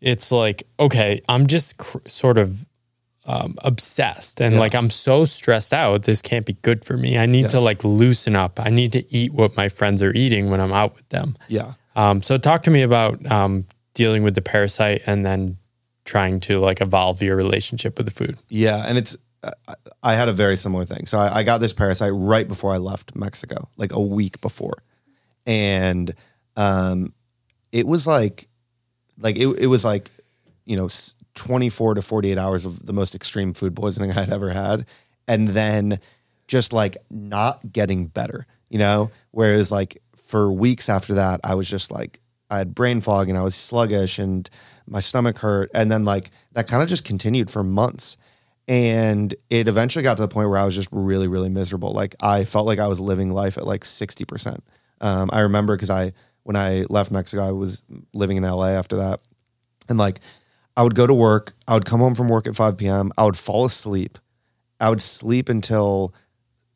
[0.00, 2.66] it's like, okay, I'm just cr- sort of
[3.30, 4.60] um, obsessed and yeah.
[4.60, 6.02] like I'm so stressed out.
[6.02, 7.16] This can't be good for me.
[7.16, 7.52] I need yes.
[7.52, 8.58] to like loosen up.
[8.58, 11.36] I need to eat what my friends are eating when I'm out with them.
[11.46, 11.74] Yeah.
[11.94, 15.58] Um, so talk to me about um, dealing with the parasite and then
[16.04, 18.36] trying to like evolve your relationship with the food.
[18.48, 19.16] Yeah, and it's
[20.02, 21.06] I had a very similar thing.
[21.06, 24.82] So I, I got this parasite right before I left Mexico, like a week before,
[25.46, 26.12] and
[26.56, 27.14] um,
[27.70, 28.48] it was like,
[29.18, 30.10] like it, it was like,
[30.66, 34.50] you know, s- 24 to 48 hours of the most extreme food poisoning I'd ever
[34.50, 34.84] had.
[35.26, 35.98] And then
[36.46, 39.10] just like not getting better, you know?
[39.30, 42.20] Whereas like for weeks after that, I was just like,
[42.50, 44.50] I had brain fog and I was sluggish and
[44.86, 45.70] my stomach hurt.
[45.72, 48.18] And then like that kind of just continued for months.
[48.68, 51.92] And it eventually got to the point where I was just really, really miserable.
[51.92, 54.60] Like I felt like I was living life at like 60%.
[55.00, 56.12] Um, I remember because I,
[56.42, 57.82] when I left Mexico, I was
[58.12, 59.20] living in LA after that.
[59.88, 60.20] And like
[60.80, 63.12] I would go to work, I would come home from work at five p.m.
[63.18, 64.18] I would fall asleep,
[64.80, 66.14] I would sleep until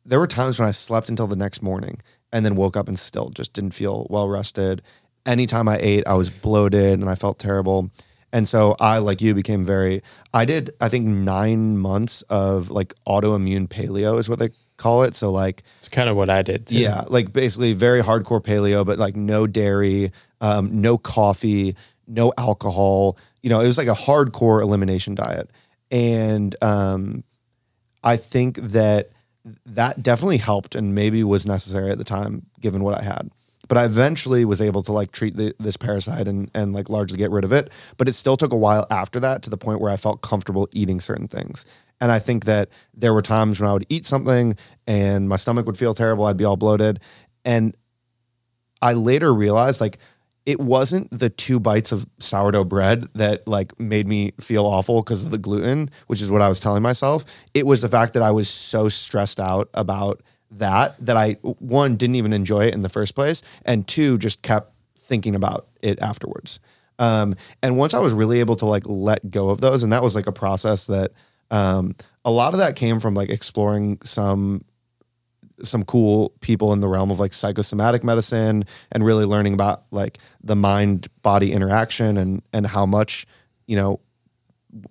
[0.05, 2.99] there were times when I slept until the next morning and then woke up and
[2.99, 4.83] still just didn't feel well rested.
[5.25, 7.89] Anytime I ate, I was bloated and I felt terrible.
[8.31, 10.03] And so I, like you, became very,
[10.35, 15.15] I did, I think, nine months of like autoimmune paleo is what they call it.
[15.15, 16.67] So, like, It's kind of what I did.
[16.67, 16.77] Too.
[16.77, 21.75] yeah, like basically very hardcore paleo, but like no dairy, um, no coffee,
[22.05, 23.17] no alcohol.
[23.45, 25.51] You know, it was like a hardcore elimination diet.
[25.91, 27.23] And um,
[28.03, 29.11] I think that
[29.67, 33.29] that definitely helped and maybe was necessary at the time, given what I had.
[33.67, 37.19] But I eventually was able to like treat the, this parasite and, and like largely
[37.19, 37.69] get rid of it.
[37.97, 40.67] But it still took a while after that to the point where I felt comfortable
[40.71, 41.65] eating certain things.
[42.01, 45.67] And I think that there were times when I would eat something and my stomach
[45.67, 46.25] would feel terrible.
[46.25, 46.99] I'd be all bloated.
[47.43, 47.77] And
[48.81, 49.99] I later realized like
[50.45, 55.25] it wasn't the two bites of sourdough bread that like made me feel awful because
[55.25, 57.25] of the gluten, which is what I was telling myself.
[57.53, 60.21] It was the fact that I was so stressed out about
[60.51, 64.41] that that I one didn't even enjoy it in the first place, and two just
[64.41, 66.59] kept thinking about it afterwards.
[66.97, 70.03] Um, and once I was really able to like let go of those, and that
[70.03, 71.11] was like a process that
[71.51, 74.63] um, a lot of that came from like exploring some
[75.63, 80.17] some cool people in the realm of like psychosomatic medicine and really learning about like
[80.43, 83.25] the mind body interaction and and how much
[83.67, 83.99] you know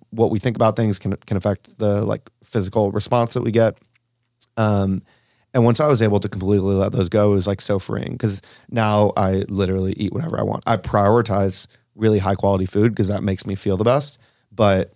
[0.09, 3.77] what we think about things can can affect the like physical response that we get
[4.57, 5.01] um
[5.55, 8.11] and once I was able to completely let those go, it was like so freeing
[8.11, 10.65] because now I literally eat whatever I want.
[10.67, 14.17] I prioritize really high quality food because that makes me feel the best,
[14.51, 14.91] but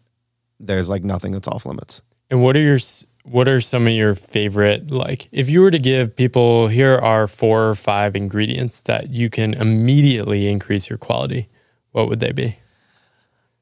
[0.60, 2.02] there's like nothing that's off limits.
[2.30, 2.78] And what are your
[3.24, 7.28] what are some of your favorite like if you were to give people here are
[7.28, 11.50] four or five ingredients that you can immediately increase your quality,
[11.92, 12.58] what would they be?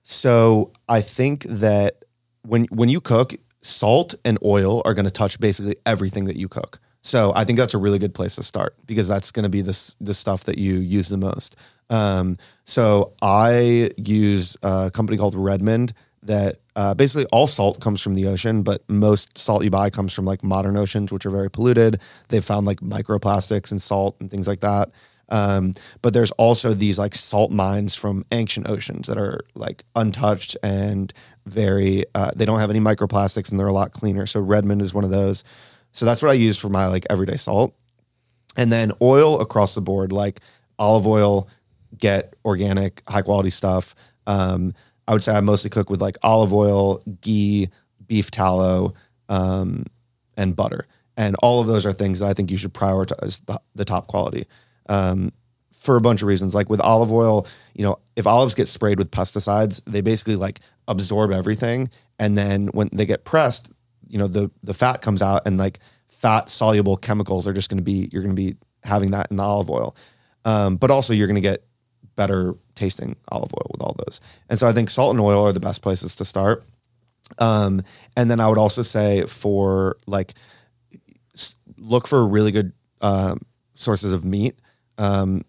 [0.03, 2.05] So I think that
[2.43, 6.47] when when you cook, salt and oil are going to touch basically everything that you
[6.47, 6.80] cook.
[7.01, 9.62] So I think that's a really good place to start because that's going to be
[9.62, 11.55] this the stuff that you use the most.
[11.89, 15.93] Um, so I use a company called Redmond
[16.24, 20.13] that uh, basically all salt comes from the ocean, but most salt you buy comes
[20.13, 21.99] from like modern oceans, which are very polluted.
[22.28, 24.91] They've found like microplastics in salt and things like that.
[25.30, 25.73] Um,
[26.03, 31.11] but there's also these like salt mines from ancient oceans that are like untouched and
[31.47, 34.28] very, uh, they don't have any microplastics and they're a lot cleaner.
[34.28, 35.43] So Redmond is one of those.
[35.93, 37.75] So that's what I use for my like everyday salt.
[38.55, 40.41] And then oil across the board, like
[40.78, 41.49] olive oil,
[41.97, 43.95] get organic, high quality stuff.
[44.28, 44.73] Um,
[45.08, 47.70] I would say I mostly cook with like olive oil, ghee,
[48.05, 48.93] beef tallow,
[49.30, 49.86] um,
[50.36, 50.86] and butter.
[51.16, 54.08] And all of those are things that I think you should prioritize the, the top
[54.08, 54.45] quality
[54.88, 55.32] um,
[55.72, 56.53] for a bunch of reasons.
[56.53, 60.60] Like with olive oil, you know, if olives get sprayed with pesticides, they basically like
[60.88, 61.89] absorb everything.
[62.20, 63.72] And then when they get pressed,
[64.08, 67.78] you know, the, the fat comes out and like fat soluble chemicals are just going
[67.78, 69.95] to be, you're going to be having that in the olive oil.
[70.45, 71.66] Um, but also you're going to get
[72.16, 74.21] better tasting olive oil with all those.
[74.49, 76.63] And so I think salt and oil are the best places to start.
[77.39, 77.82] Um,
[78.15, 80.34] and then I would also say for like
[81.78, 82.71] look for really good
[83.01, 83.41] um,
[83.75, 84.57] sources of meat.
[84.97, 85.43] Um,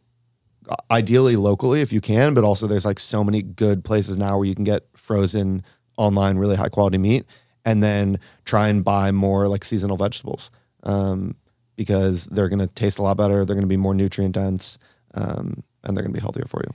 [0.90, 4.46] ideally locally if you can, but also there's like so many good places now where
[4.46, 5.62] you can get frozen
[5.96, 7.24] online really high quality meat,
[7.64, 10.50] and then try and buy more like seasonal vegetables
[10.84, 11.34] um,
[11.76, 13.44] because they're going to taste a lot better.
[13.44, 14.78] They're going to be more nutrient dense,
[15.14, 16.74] um, and they're going to be healthier for you.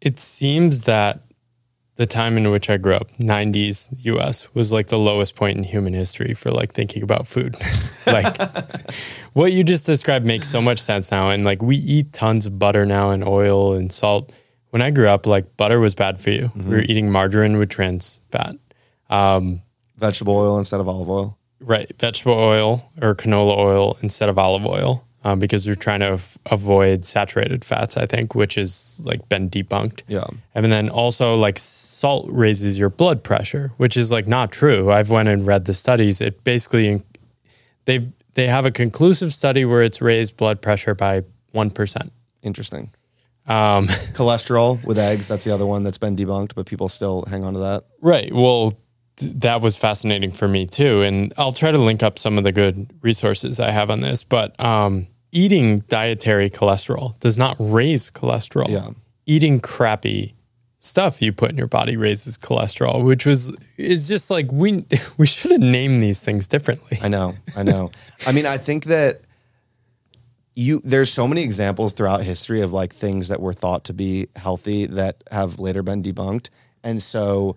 [0.00, 1.22] It seems that
[2.00, 5.64] the time in which I grew up, 90s US, was like the lowest point in
[5.64, 7.58] human history for like thinking about food.
[8.06, 8.40] like
[9.34, 11.28] what you just described makes so much sense now.
[11.28, 14.32] And like we eat tons of butter now and oil and salt.
[14.70, 16.44] When I grew up, like butter was bad for you.
[16.44, 16.70] Mm-hmm.
[16.70, 18.56] We were eating margarine with trans fat.
[19.10, 19.60] Um,
[19.98, 21.38] vegetable oil instead of olive oil.
[21.60, 21.92] Right.
[21.98, 26.38] Vegetable oil or canola oil instead of olive oil um, because they're trying to f-
[26.46, 30.02] avoid saturated fats, I think, which is like been debunked.
[30.08, 30.26] Yeah.
[30.54, 34.90] And then also like salt raises your blood pressure, which is like not true.
[34.90, 36.20] I've went and read the studies.
[36.20, 37.02] It basically
[37.84, 42.12] they've they have a conclusive study where it's raised blood pressure by one percent.
[42.42, 42.90] Interesting.
[43.46, 45.28] Um, Cholesterol with eggs.
[45.28, 47.84] That's the other one that's been debunked, but people still hang on to that.
[48.00, 48.32] Right.
[48.32, 48.78] Well,
[49.16, 52.52] that was fascinating for me too, and I'll try to link up some of the
[52.52, 54.22] good resources I have on this.
[54.22, 58.68] But um, eating dietary cholesterol does not raise cholesterol.
[58.68, 58.90] Yeah.
[59.26, 60.34] Eating crappy
[60.78, 64.84] stuff you put in your body raises cholesterol, which was is just like we
[65.16, 66.98] we should have named these things differently.
[67.02, 67.90] I know, I know.
[68.26, 69.20] I mean, I think that
[70.54, 74.28] you there's so many examples throughout history of like things that were thought to be
[74.36, 76.48] healthy that have later been debunked.
[76.82, 77.56] And so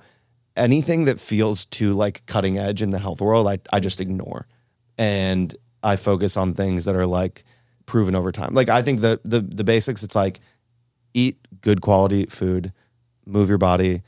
[0.55, 4.47] anything that feels too like cutting edge in the health world, I, I just ignore.
[4.97, 7.43] And I focus on things that are like
[7.85, 8.53] proven over time.
[8.53, 10.39] Like I think the the the basics, it's like
[11.13, 12.73] eat good quality food
[13.25, 14.01] move your body,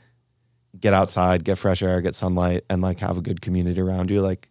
[0.78, 4.20] get outside, get fresh air, get sunlight, and like have a good community around you.
[4.20, 4.48] Like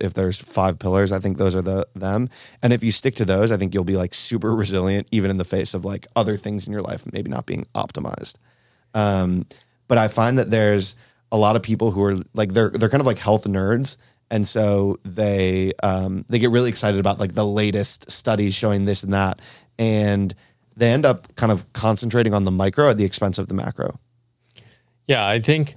[0.00, 2.28] if there's five pillars, I think those are the them.
[2.62, 5.36] And if you stick to those, I think you'll be like super resilient, even in
[5.36, 8.36] the face of like other things in your life maybe not being optimized.
[8.94, 9.46] Um,
[9.88, 10.96] but I find that there's
[11.32, 13.96] a lot of people who are like they're they're kind of like health nerds,
[14.30, 19.02] and so they um, they get really excited about like the latest studies showing this
[19.02, 19.40] and that,
[19.78, 20.34] and
[20.76, 23.98] they end up kind of concentrating on the micro at the expense of the macro.
[25.06, 25.76] Yeah, I think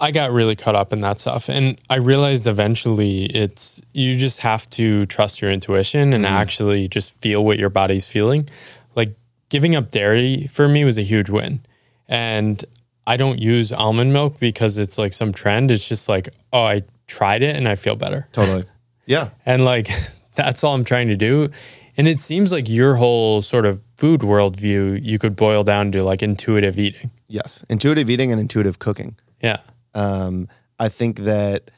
[0.00, 1.48] I got really caught up in that stuff.
[1.48, 6.86] And I realized eventually it's you just have to trust your intuition and mm actually
[6.86, 8.48] just feel what your body's feeling.
[8.94, 9.14] Like
[9.48, 11.60] giving up dairy for me was a huge win.
[12.08, 12.64] And
[13.10, 15.72] I don't use almond milk because it's like some trend.
[15.72, 18.28] It's just like, oh, I tried it and I feel better.
[18.32, 18.64] Totally.
[19.06, 19.30] Yeah.
[19.44, 19.88] and like
[20.36, 21.50] that's all I'm trying to do.
[21.96, 26.04] And it seems like your whole sort of food worldview you could boil down to
[26.04, 27.10] like intuitive eating.
[27.26, 29.16] Yes, intuitive eating and intuitive cooking.
[29.42, 29.56] Yeah.
[29.94, 30.46] Um,
[30.78, 31.72] I think that,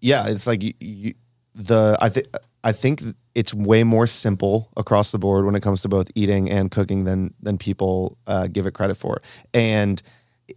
[0.00, 1.14] yeah, it's like you, you,
[1.54, 2.26] the I think
[2.62, 3.02] I think
[3.34, 7.04] it's way more simple across the board when it comes to both eating and cooking
[7.04, 9.22] than than people uh, give it credit for.
[9.54, 10.02] And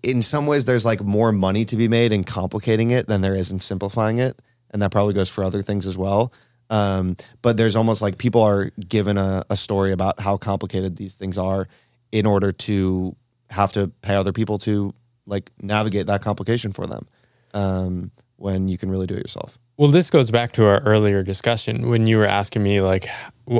[0.04, 3.36] in some ways, there's like more money to be made in complicating it than there
[3.36, 6.32] is in simplifying it, and that probably goes for other things as well.
[6.70, 11.16] Um, but there's almost like people are given a, a story about how complicated these
[11.16, 11.68] things are
[12.12, 13.16] in order to
[13.50, 14.94] have to pay other people to
[15.26, 17.08] like navigate that complication for them
[17.54, 19.60] um, when you can really do it yourself.
[19.78, 23.10] Well, this goes back to our earlier discussion when you were asking me like,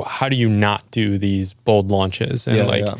[0.06, 2.46] how do you not do these bold launches?
[2.46, 2.94] And yeah, like, yeah.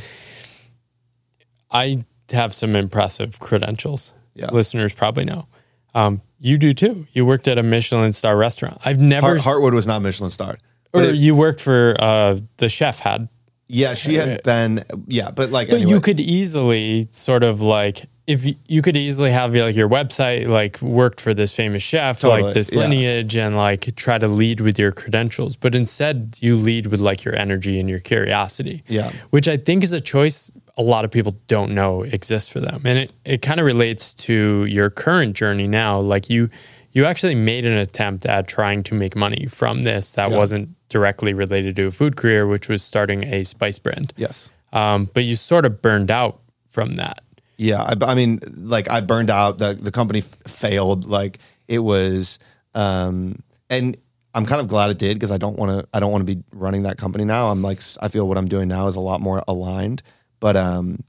[1.70, 4.12] I have some impressive credentials.
[4.35, 4.51] Yeah.
[4.51, 5.47] Listeners probably know.
[5.95, 7.07] Um, you do too.
[7.12, 8.80] You worked at a Michelin star restaurant.
[8.85, 9.26] I've never.
[9.26, 10.61] Hart, Hartwood was not Michelin starred.
[10.93, 13.28] Or it, you worked for uh, the chef had.
[13.68, 14.85] Yeah, she had uh, been.
[15.07, 15.68] Yeah, but like.
[15.68, 15.93] But anyway.
[15.93, 20.47] you could easily sort of like if you, you could easily have like your website
[20.47, 23.47] like worked for this famous chef totally, like this lineage yeah.
[23.47, 27.35] and like try to lead with your credentials but instead you lead with like your
[27.35, 31.33] energy and your curiosity yeah which i think is a choice a lot of people
[31.49, 32.83] don't know exists for them.
[32.85, 36.01] And it, it kind of relates to your current journey now.
[36.01, 36.49] Like you
[36.93, 40.37] you actually made an attempt at trying to make money from this that Yeah.
[40.37, 44.12] wasn't directly related to a food career, which was starting a spice brand.
[44.16, 44.51] Yes.
[44.75, 47.20] Um, but you sort of burned out from that.
[47.59, 49.59] Yeah, I, I mean, like I burned out.
[49.59, 51.05] The the company f- failed.
[51.07, 52.39] Like it was,
[52.75, 53.97] um, and
[54.35, 55.87] I'm kind of glad it did because I don't want to.
[55.93, 57.51] I don't want to be running that company now.
[57.51, 60.03] I'm like, I feel what I'm doing now is a lot more aligned.
[60.43, 61.05] But um,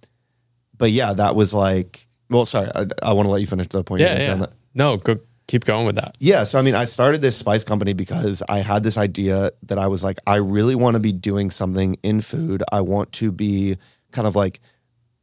[0.77, 2.07] but yeah, that was like.
[2.29, 4.01] Well, sorry, I, I want to let you finish the point.
[4.01, 4.35] Yeah, yeah.
[4.35, 4.53] that.
[4.75, 6.15] No, go keep going with that.
[6.19, 6.43] Yeah.
[6.45, 9.87] So, I mean, I started this spice company because I had this idea that I
[9.87, 12.63] was like, I really want to be doing something in food.
[12.71, 13.77] I want to be
[14.11, 14.61] kind of like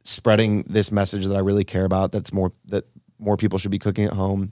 [0.03, 2.11] spreading this message that I really care about.
[2.11, 2.85] That's more, that
[3.19, 4.51] more people should be cooking at home.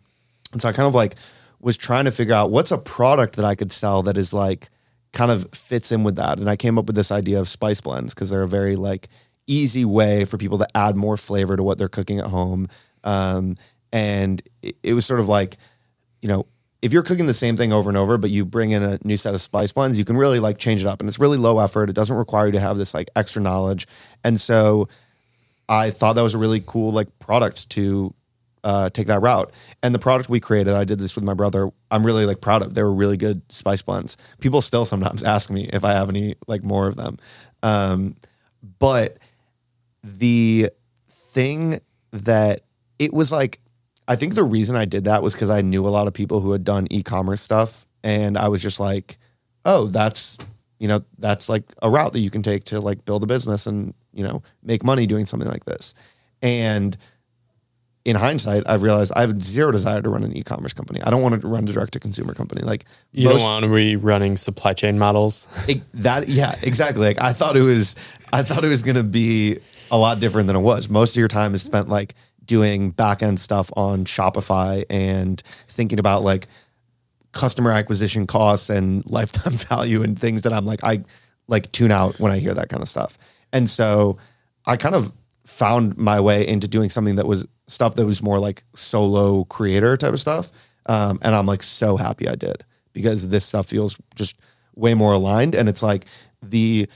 [0.52, 1.16] And so I kind of like
[1.60, 4.70] was trying to figure out what's a product that I could sell that is like
[5.14, 6.40] kind of fits in with that.
[6.40, 9.10] And I came up with this idea of spice blends because they're a very like
[9.50, 12.68] easy way for people to add more flavor to what they're cooking at home.
[13.04, 13.56] Um,
[13.92, 15.58] and it, it was sort of like,
[16.22, 16.46] you know,
[16.82, 19.18] if you're cooking the same thing over and over, but you bring in a new
[19.18, 21.02] set of spice blends, you can really like change it up.
[21.02, 21.90] And it's really low effort.
[21.90, 23.88] It doesn't require you to have this like extra knowledge.
[24.24, 24.88] And so
[25.68, 28.14] I thought that was a really cool like product to
[28.64, 29.52] uh, take that route.
[29.84, 31.70] And the product we created, I did this with my brother.
[31.92, 32.74] I'm really like proud of.
[32.74, 34.16] They were really good spice blends.
[34.40, 37.18] People still sometimes ask me if I have any like more of them.
[37.62, 38.16] Um,
[38.80, 39.18] but
[40.04, 40.70] the
[41.10, 41.80] thing
[42.12, 42.62] that
[42.98, 43.60] it was like,
[44.08, 46.40] I think the reason I did that was because I knew a lot of people
[46.42, 49.18] who had done e-commerce stuff, and I was just like,
[49.66, 50.38] oh, that's
[50.80, 53.68] you know that's like a route that you can take to like build a business
[53.68, 55.94] and you know make money doing something like this.
[56.42, 56.98] And
[58.06, 61.02] in hindsight, I've realized I have zero desire to run an e-commerce company.
[61.04, 62.62] I don't want to run a direct to consumer company.
[62.64, 65.46] Like You most- don't want to be running supply chain models.
[65.68, 67.96] it, that yeah exactly like i thought it was
[68.34, 69.58] i thought it was going to be
[69.92, 70.90] a lot different than it was.
[70.90, 72.16] Most of your time is spent like
[72.46, 76.48] doing back end stuff on shopify and thinking about like
[77.32, 81.00] customer acquisition costs and lifetime value and things that i'm like i
[81.48, 83.20] like tune out when i hear that kind of stuff.
[83.54, 84.18] And so
[84.66, 85.14] i kind of
[85.46, 89.96] found my way into doing something that was stuff that was more like solo creator
[89.96, 90.52] type of stuff
[90.88, 94.36] um, and i'm like so happy i did because this stuff feels just
[94.80, 95.56] way more aligned.
[95.56, 96.06] And it's like
[96.42, 96.88] the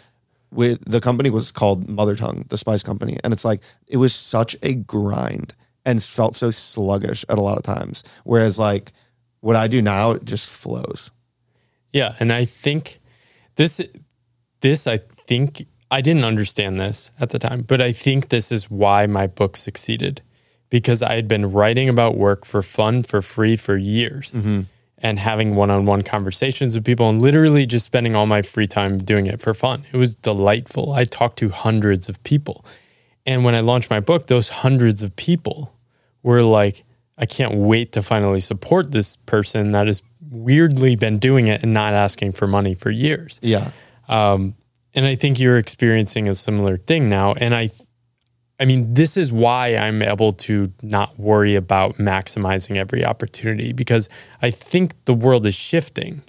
[0.53, 3.17] with the company was called mother tongue the spice company.
[3.23, 7.57] And it's like it was such a grind and felt so sluggish at a lot
[7.57, 8.03] of times.
[8.23, 8.93] Whereas like
[9.41, 11.11] what i do now it just flows.
[11.91, 12.99] Yeah, and I think
[13.55, 13.79] this
[14.61, 14.97] this I
[15.27, 19.27] think I didn't understand this at the time, but I think this is why my
[19.27, 20.21] book succeeded.
[20.69, 24.61] Because I had been writing about work for fun for free for years mm-hmm.
[25.03, 29.27] And having one-on-one conversations with people and literally just spending all my free time doing
[29.27, 29.83] it for fun.
[29.91, 30.93] It was delightful.
[30.93, 32.65] I talked to hundreds of people.
[33.25, 35.75] And when I launched my book, those hundreds of people
[36.23, 36.83] were like,
[37.17, 40.01] I can't wait to finally support this person that has
[40.31, 43.39] weirdly been doing it and not asking for money for years.
[43.43, 43.71] yeah
[44.07, 44.55] Um,
[44.95, 47.33] and I think you're experiencing a similar thing now.
[47.33, 47.71] And I,
[48.63, 54.07] I mean, this is why I'm able to not worry about maximizing every opportunity because
[54.41, 56.21] I think the world is shifting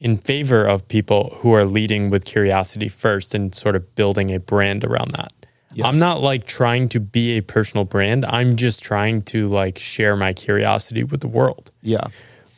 [0.00, 4.40] in favor of people who are leading with curiosity first and sort of building a
[4.40, 5.32] brand around that.
[5.72, 5.86] Yes.
[5.86, 8.24] I'm not like trying to be a personal brand.
[8.26, 12.08] I'm just trying to like share my curiosity with the world, yeah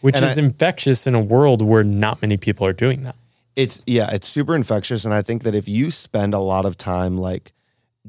[0.00, 3.16] which And is I- infectious in a world where not many people are doing that.
[3.54, 6.78] it's yeah it's super infectious and i think that if you spend a lot of
[6.78, 7.52] time like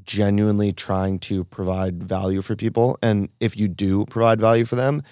[0.04, 2.98] genuinely trying to provide value for people.
[3.02, 5.04] And if you do provide value for them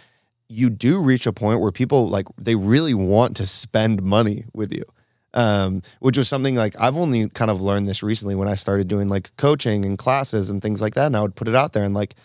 [0.51, 4.73] you do reach a point where people like they really want to spend money with
[4.73, 4.83] you.
[5.35, 8.87] Um, which was something like i've only kind of learned this recently when i started
[8.87, 11.73] doing like coaching and classes and things like that and i would put it out
[11.73, 12.15] there and like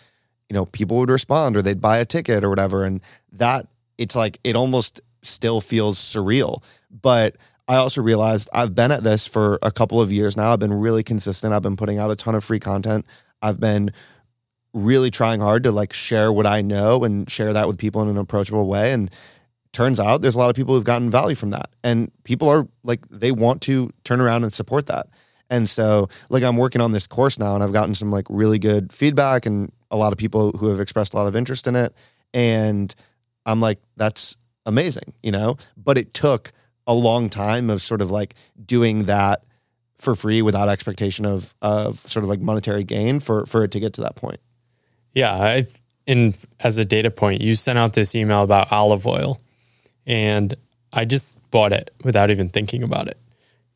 [0.49, 3.01] you know people would respond or they'd buy a ticket or whatever and
[3.31, 3.67] that
[3.99, 6.63] it's like it almost still feels surreal.
[6.89, 7.35] But
[7.67, 10.53] i also realized i've been at this for a couple of years now.
[10.53, 11.53] I've been really consistent.
[11.53, 13.05] I've been putting out a ton of free content.
[13.41, 13.91] I've been
[14.75, 18.09] really trying hard to like share what i know and share that with people in
[18.09, 18.91] an approachable way.
[18.91, 19.09] And
[19.71, 21.69] turns out there's a lot of people who've gotten value from that.
[21.83, 25.07] And people are like they want to turn around and support that.
[25.49, 28.59] And so like i'm working on this course now and i've gotten some like really
[28.59, 31.75] good feedback and a lot of people who have expressed a lot of interest in
[31.75, 31.93] it.
[32.33, 32.93] And
[33.45, 34.35] i'm like that's
[34.65, 35.57] amazing you know?
[35.77, 36.51] But it took
[36.87, 39.43] a long time of sort of like doing that
[39.97, 43.79] for free without expectation of of sort of like monetary gain for for it to
[43.79, 44.39] get to that point
[45.13, 45.67] Yeah, I
[46.05, 49.39] in as a data point, you sent out this email about olive oil,
[50.05, 50.55] and
[50.93, 53.17] I just bought it without even thinking about it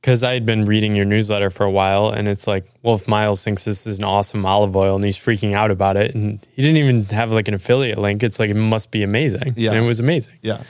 [0.02, 3.08] because I had been reading your newsletter for a while, and it's like, well, if
[3.08, 6.46] Myles thinks this is an awesome olive oil and he's freaking out about it, and
[6.54, 9.56] he didn't even have like an affiliate link, it's like it must be amazing.
[9.58, 9.72] Yeah.
[9.72, 10.36] and it was amazing.
[10.42, 10.64] Yeah.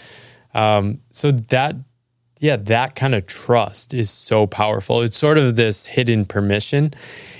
[0.54, 1.76] Um, so that,
[2.40, 5.02] yeah, that kind of trust is so powerful.
[5.02, 6.94] It's sort of this hidden permission.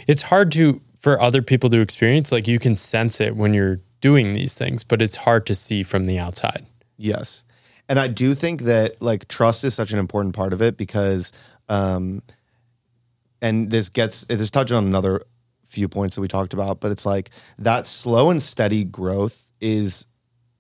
[0.08, 2.32] It's hard to for other people to experience.
[2.32, 5.84] Like you can sense it when you're doing these things, but it's hard to see
[5.84, 6.66] from the outside.
[6.98, 7.44] Yes.
[7.88, 11.32] And I do think that like trust is such an important part of it because
[11.70, 12.22] um
[13.42, 15.22] and this gets this touching on another
[15.68, 20.06] few points that we talked about, but it's like that slow and steady growth is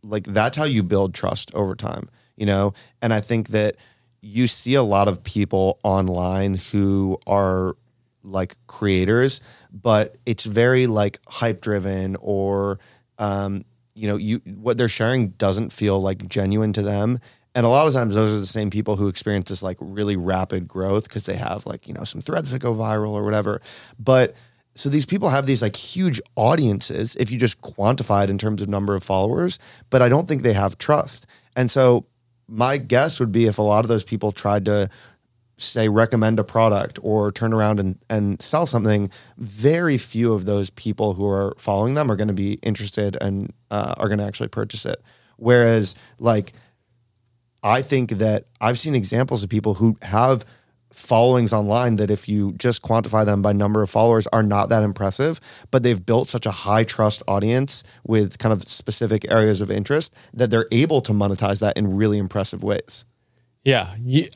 [0.01, 2.73] like that's how you build trust over time, you know?
[3.01, 3.75] And I think that
[4.21, 7.75] you see a lot of people online who are
[8.23, 9.41] like creators,
[9.71, 12.79] but it's very like hype driven or
[13.17, 13.65] um,
[13.95, 17.19] you know, you what they're sharing doesn't feel like genuine to them.
[17.55, 20.15] And a lot of times those are the same people who experience this like really
[20.15, 23.61] rapid growth because they have like, you know, some threads that go viral or whatever.
[23.97, 24.35] But
[24.75, 28.61] so these people have these like huge audiences if you just quantify it in terms
[28.61, 29.59] of number of followers,
[29.89, 31.25] but I don't think they have trust.
[31.55, 32.05] And so
[32.49, 34.89] my guess would be if a lot of those people tried to
[35.57, 40.69] say recommend a product or turn around and, and sell something, very few of those
[40.71, 44.25] people who are following them are going to be interested and uh, are going to
[44.25, 45.01] actually purchase it.
[45.37, 46.53] Whereas, like,
[47.61, 50.45] I think that I've seen examples of people who have
[50.99, 54.83] followings online that if you just quantify them by number of followers are not that
[54.83, 55.39] impressive
[55.71, 60.13] but they've built such a high trust audience with kind of specific areas of interest
[60.33, 63.05] that they're able to monetize that in really impressive ways
[63.63, 63.87] Yeah,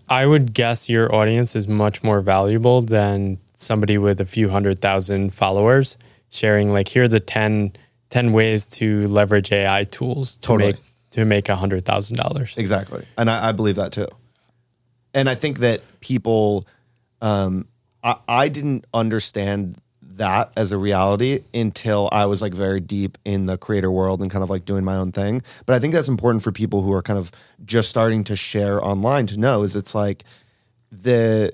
[0.09, 4.79] I would guess your audience is much more valuable than somebody with a few hundred
[4.79, 5.97] thousand followers
[6.29, 7.73] sharing like here are the 10,
[8.09, 10.71] 10 ways to leverage AI tools to Totally.
[10.73, 12.55] make to make a hundred thousand dollars.
[12.57, 13.05] Exactly.
[13.17, 14.07] And I, I believe that too.
[15.13, 16.65] And I think that people,
[17.21, 17.67] um,
[18.03, 19.77] I, I didn't understand
[20.17, 24.29] that as a reality until I was like very deep in the creator world and
[24.29, 25.41] kind of like doing my own thing.
[25.65, 27.31] But I think that's important for people who are kind of
[27.65, 30.23] just starting to share online to know is it's like
[30.91, 31.53] the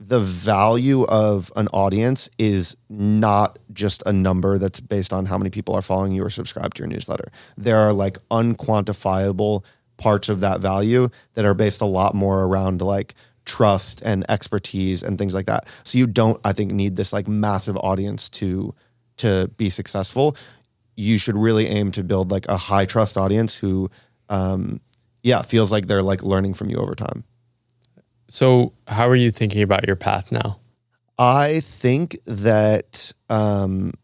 [0.00, 5.50] the value of an audience is not just a number that's based on how many
[5.50, 7.32] people are following you or subscribed to your newsletter.
[7.56, 9.64] There are like unquantifiable
[9.98, 15.02] parts of that value that are based a lot more around like trust and expertise
[15.02, 15.66] and things like that.
[15.84, 18.74] So you don't I think need this like massive audience to
[19.18, 20.36] to be successful.
[20.96, 23.90] You should really aim to build like a high trust audience who
[24.28, 24.80] um
[25.22, 27.24] yeah, feels like they're like learning from you over time.
[28.28, 30.60] So how are you thinking about your path now?
[31.18, 33.94] I think that um,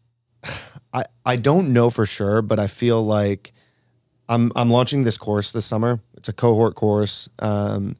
[0.93, 3.53] I I don't know for sure, but I feel like
[4.29, 5.99] I'm I'm launching this course this summer.
[6.15, 7.95] It's a cohort course, um,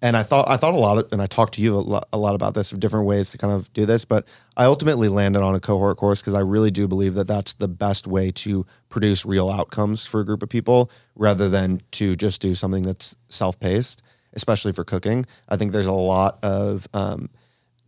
[0.00, 2.08] and I thought I thought a lot, of, and I talked to you a lot,
[2.12, 4.04] a lot about this of different ways to kind of do this.
[4.04, 7.54] But I ultimately landed on a cohort course because I really do believe that that's
[7.54, 12.16] the best way to produce real outcomes for a group of people, rather than to
[12.16, 14.02] just do something that's self paced,
[14.32, 15.26] especially for cooking.
[15.48, 17.28] I think there's a lot of um,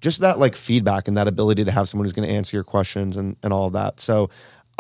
[0.01, 2.65] just that like feedback and that ability to have someone who's going to answer your
[2.65, 4.01] questions and, and all of that.
[4.01, 4.31] So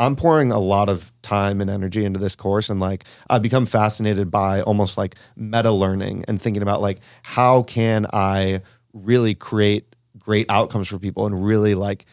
[0.00, 3.66] I'm pouring a lot of time and energy into this course and like I've become
[3.66, 8.62] fascinated by almost like meta learning and thinking about like how can I
[8.94, 12.06] really create great outcomes for people and really like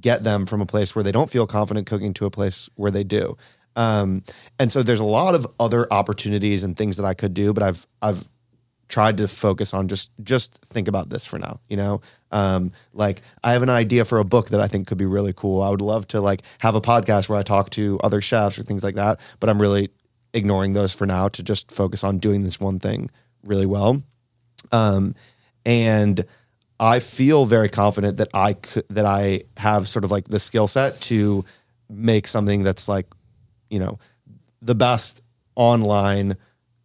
[0.00, 2.90] get them from a place where they don't feel confident cooking to a place where
[2.90, 3.36] they do.
[3.76, 4.24] Um,
[4.58, 7.62] and so there's a lot of other opportunities and things that I could do, but
[7.62, 8.28] I've I've
[8.92, 12.02] tried to focus on just just think about this for now you know
[12.32, 15.32] um like i have an idea for a book that i think could be really
[15.32, 18.58] cool i would love to like have a podcast where i talk to other chefs
[18.58, 19.90] or things like that but i'm really
[20.34, 23.10] ignoring those for now to just focus on doing this one thing
[23.44, 24.02] really well
[24.72, 25.14] um
[25.64, 26.24] and
[26.80, 30.66] i feel very confident that i could that i have sort of like the skill
[30.66, 31.44] set to
[31.90, 33.06] make something that's like
[33.68, 33.98] you know
[34.62, 35.20] the best
[35.54, 36.36] online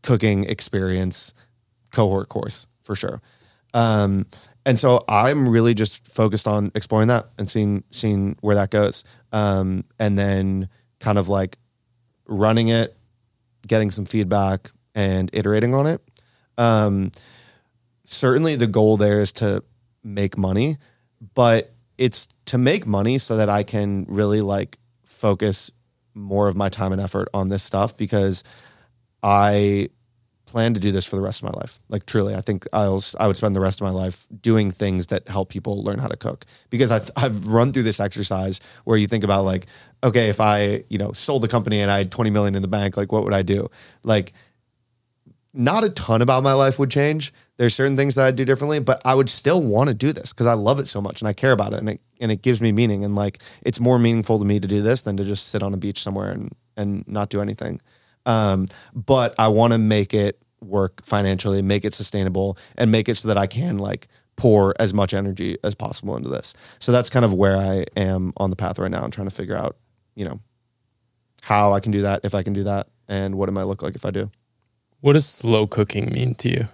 [0.01, 1.33] cooking experience
[1.91, 3.21] cohort course for sure.
[3.73, 4.25] Um,
[4.67, 9.05] and so I'm really just focused on exploring that and seeing seeing where that goes.
[9.31, 10.67] Um, and then
[10.99, 11.57] kind of like
[12.25, 12.97] running it,
[13.65, 16.01] getting some feedback and iterating on it.
[16.57, 17.13] Um,
[18.03, 19.63] certainly the goal there is to
[20.03, 20.75] make money,
[21.33, 25.71] but it's to make money so that I can really like focus
[26.13, 28.43] more of my time and effort on this stuff because
[29.23, 29.91] I
[30.47, 31.79] plan to do this for the rest of my life.
[31.89, 35.07] Like truly, I think I'll I would spend the rest of my life doing things
[35.07, 38.97] that help people learn how to cook because I've I've run through this exercise where
[38.97, 39.67] you think about like
[40.03, 42.67] okay, if I you know sold the company and I had twenty million in the
[42.67, 43.69] bank, like what would I do?
[44.03, 44.33] Like
[45.53, 47.33] not a ton about my life would change.
[47.57, 50.31] There's certain things that I'd do differently, but I would still want to do this
[50.31, 52.41] because I love it so much and I care about it and it and it
[52.41, 55.23] gives me meaning and like it's more meaningful to me to do this than to
[55.23, 57.81] just sit on a beach somewhere and and not do anything.
[58.27, 63.15] Um, but I want to make it work financially, make it sustainable, and make it
[63.15, 66.53] so that I can like pour as much energy as possible into this.
[66.77, 69.33] So that's kind of where I am on the path right now and trying to
[69.33, 69.77] figure out,
[70.13, 70.39] you know,
[71.41, 73.81] how I can do that, if I can do that, and what it might look
[73.81, 74.29] like if I do.
[74.99, 76.67] What does slow cooking mean to you?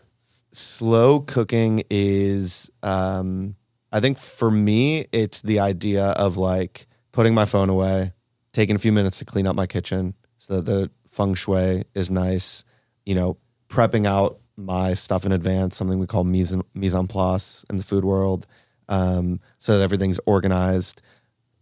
[0.51, 3.55] Slow cooking is, um,
[3.91, 8.13] I think for me, it's the idea of like putting my phone away,
[8.53, 12.09] taking a few minutes to clean up my kitchen so that the feng shui is
[12.09, 12.63] nice,
[13.05, 13.37] you know,
[13.69, 17.77] prepping out my stuff in advance, something we call mise en, mise en place in
[17.77, 18.45] the food world,
[18.89, 21.01] um, so that everything's organized.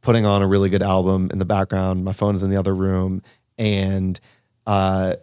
[0.01, 3.21] Putting on a really good album in the background, my phone's in the other room,
[3.57, 4.19] and
[4.65, 5.15] uh,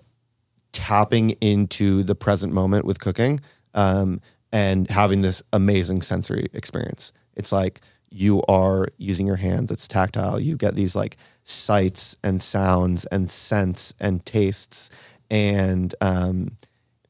[0.72, 3.40] tapping into the present moment with cooking
[3.74, 4.20] um,
[4.52, 7.12] and having this amazing sensory experience.
[7.34, 7.80] It's like
[8.10, 10.40] you are using your hands, it's tactile.
[10.40, 11.16] You get these like
[11.48, 14.90] sights and sounds and scents and tastes.
[15.30, 16.56] And um,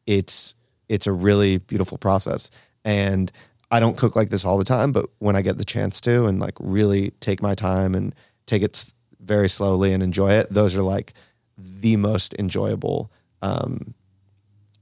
[0.07, 0.55] it's
[0.89, 2.51] it's a really beautiful process.
[2.85, 3.31] And
[3.71, 6.27] I don't cook like this all the time, but when I get the chance to
[6.27, 8.15] and like really take my time and
[8.47, 11.13] take it very slowly and enjoy it, those are like
[11.59, 13.13] the most enjoyable
[13.43, 13.95] um,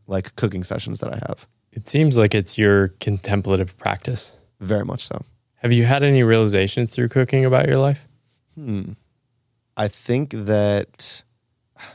[0.06, 1.48] like cooking sessions that I have.
[1.72, 4.32] It seems like it's your contemplative practice.
[4.60, 5.22] Very much so.
[5.56, 8.06] Have you had any realizations through cooking about your life?
[8.54, 8.92] Hmm.
[9.76, 11.22] I think that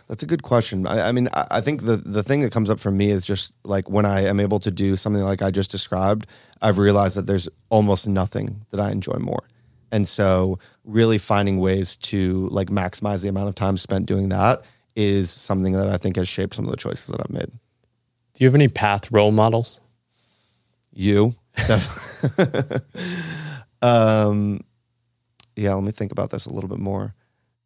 [0.08, 0.86] that's a good question.
[0.86, 3.26] I, I mean, I, I, think the the thing that comes up for me is
[3.26, 6.28] just like when I am able to do something like I just described,
[6.62, 9.44] I've realized that there's almost nothing that I enjoy more.
[9.91, 14.64] And so really finding ways to like maximize the amount of time spent doing that
[14.95, 17.52] is something that I think has shaped some of the choices that I've made.
[18.34, 19.82] Do you have any path role models?
[20.94, 21.36] You.
[23.82, 24.62] um,
[25.56, 27.14] yeah, let me think about this a little bit more.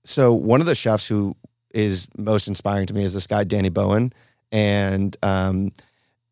[0.06, 1.36] So one of the chefs who
[1.74, 4.14] is most inspiring to me is this guy Danny Bowien,
[4.52, 5.72] and um,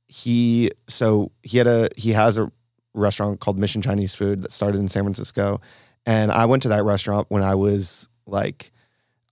[0.08, 2.52] he so he had a he has a
[2.94, 5.60] restaurant called Mission Chinese Food that started in San Francisco,
[6.06, 8.72] and I went to that restaurant when I was like,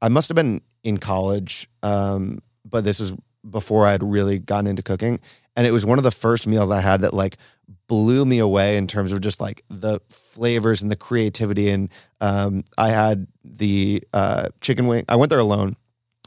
[0.01, 3.13] I must have been in college, um, but this was
[3.49, 5.19] before I had really gotten into cooking,
[5.55, 7.37] and it was one of the first meals I had that like
[7.87, 11.69] blew me away in terms of just like the flavors and the creativity.
[11.69, 11.89] And
[12.19, 15.05] um, I had the uh, chicken wing.
[15.09, 15.75] I went there alone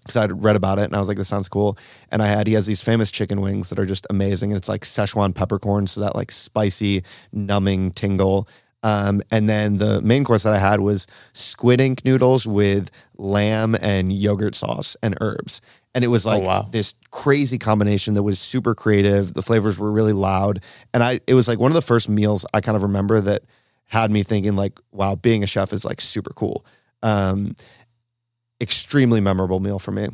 [0.02, 1.78] because I'd read about it and I was like, this sounds cool.
[2.10, 4.52] And I had, he has these famous chicken wings that are just amazing.
[4.52, 5.86] And it's like Szechuan peppercorn.
[5.86, 7.02] So that like spicy,
[7.32, 8.48] numbing tingle.
[8.82, 13.74] Um, and then the main course that I had was squid ink noodles with lamb
[13.80, 15.62] and yogurt sauce and herbs.
[15.94, 16.68] And it was like oh, wow.
[16.70, 19.32] this crazy combination that was super creative.
[19.32, 20.60] The flavors were really loud.
[20.92, 23.42] And I, it was like one of the first meals I kind of remember that
[23.84, 26.66] had me thinking like, wow, being a chef is like super cool.
[27.02, 27.54] Um,
[28.60, 30.08] extremely memorable meal for me.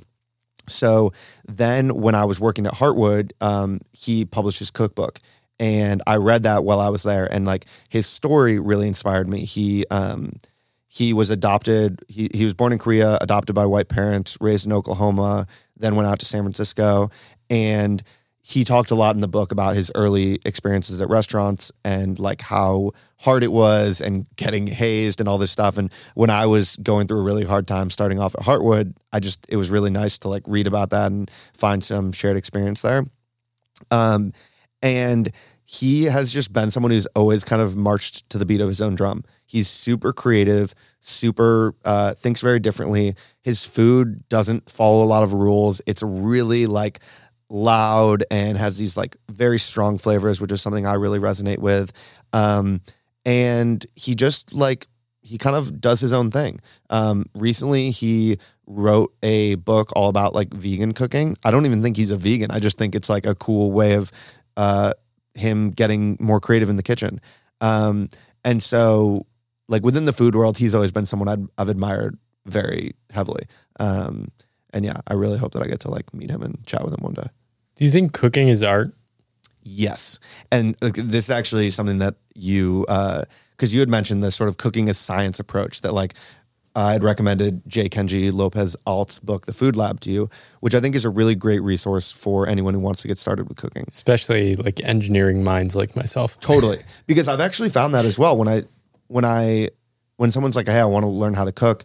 [0.68, 1.12] So
[1.48, 5.20] then when I was working at Hartwood, um, he published his cookbook
[5.60, 9.44] and I read that while I was there and like his story really inspired me.
[9.44, 10.32] He um,
[10.88, 14.72] he was adopted he, he was born in Korea, adopted by white parents, raised in
[14.72, 15.46] Oklahoma,
[15.80, 17.10] then went out to San Francisco
[17.48, 18.02] and
[18.42, 22.40] he talked a lot in the book about his early experiences at restaurants and like
[22.40, 25.76] how hard it was and getting hazed and all this stuff.
[25.76, 29.20] And when I was going through a really hard time starting off at Hartwood, I
[29.20, 32.80] just it was really nice to like read about that and find some shared experience
[32.80, 33.04] there.
[33.90, 34.32] Um,
[34.82, 35.30] and
[35.64, 38.80] he has just been someone who's always kind of marched to the beat of his
[38.80, 39.22] own drum.
[39.46, 43.14] He's super creative, super uh, thinks very differently.
[43.42, 45.80] His food doesn't follow a lot of rules.
[45.86, 47.00] It's really like
[47.48, 51.92] loud and has these like very strong flavors, which is something I really resonate with.
[52.32, 52.80] Um,
[53.24, 54.86] and he just like
[55.22, 56.60] he kind of does his own thing.
[56.88, 61.36] Um, recently, he wrote a book all about like vegan cooking.
[61.44, 62.50] I don't even think he's a vegan.
[62.50, 64.10] I just think it's like a cool way of
[64.56, 64.94] uh,
[65.34, 67.20] him getting more creative in the kitchen.
[67.60, 68.08] Um,
[68.44, 69.26] and so,
[69.70, 73.44] like within the food world, he's always been someone i have admired very heavily.
[73.78, 74.30] Um,
[74.74, 76.92] and yeah, I really hope that I get to like meet him and chat with
[76.92, 77.28] him one day.
[77.76, 78.92] Do you think cooking is art?
[79.62, 80.18] Yes.
[80.50, 83.24] And like, this is actually something that you, uh
[83.56, 86.14] because uh, you had mentioned the sort of cooking as science approach that like
[86.74, 90.30] I had recommended Jay Kenji Lopez Alt's book, The Food Lab, to you,
[90.60, 93.48] which I think is a really great resource for anyone who wants to get started
[93.48, 93.84] with cooking.
[93.88, 96.38] Especially like engineering minds like myself.
[96.40, 96.82] Totally.
[97.06, 98.36] Because I've actually found that as well.
[98.36, 98.62] When I,
[99.10, 99.70] when I,
[100.16, 101.84] when someone's like, hey, I want to learn how to cook,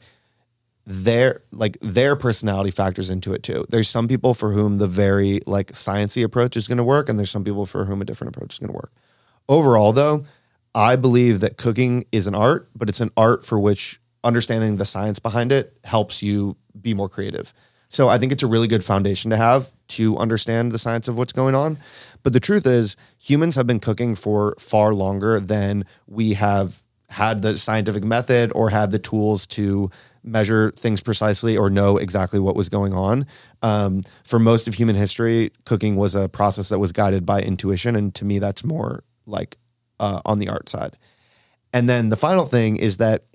[0.86, 3.66] their like their personality factors into it too.
[3.70, 7.18] There's some people for whom the very like sciency approach is going to work, and
[7.18, 8.92] there's some people for whom a different approach is going to work.
[9.50, 10.26] Overall, though,
[10.76, 14.86] I believe that cooking is an art, but it's an art for which understanding the
[14.86, 17.52] science behind it helps you be more creative.
[17.90, 21.18] So I think it's a really good foundation to have to understand the science of
[21.18, 21.80] what's going on.
[22.24, 27.42] But the truth is, humans have been cooking for far longer than we have had
[27.42, 29.90] the scientific method or had the tools to
[30.24, 33.28] measure things precisely or know exactly what was going on.
[33.62, 37.96] Um, for most of human history, cooking was a process that was guided by intuition.
[37.96, 39.58] And to me, that's more like
[40.00, 40.98] uh, on the art side.
[41.72, 43.26] And then the final thing is that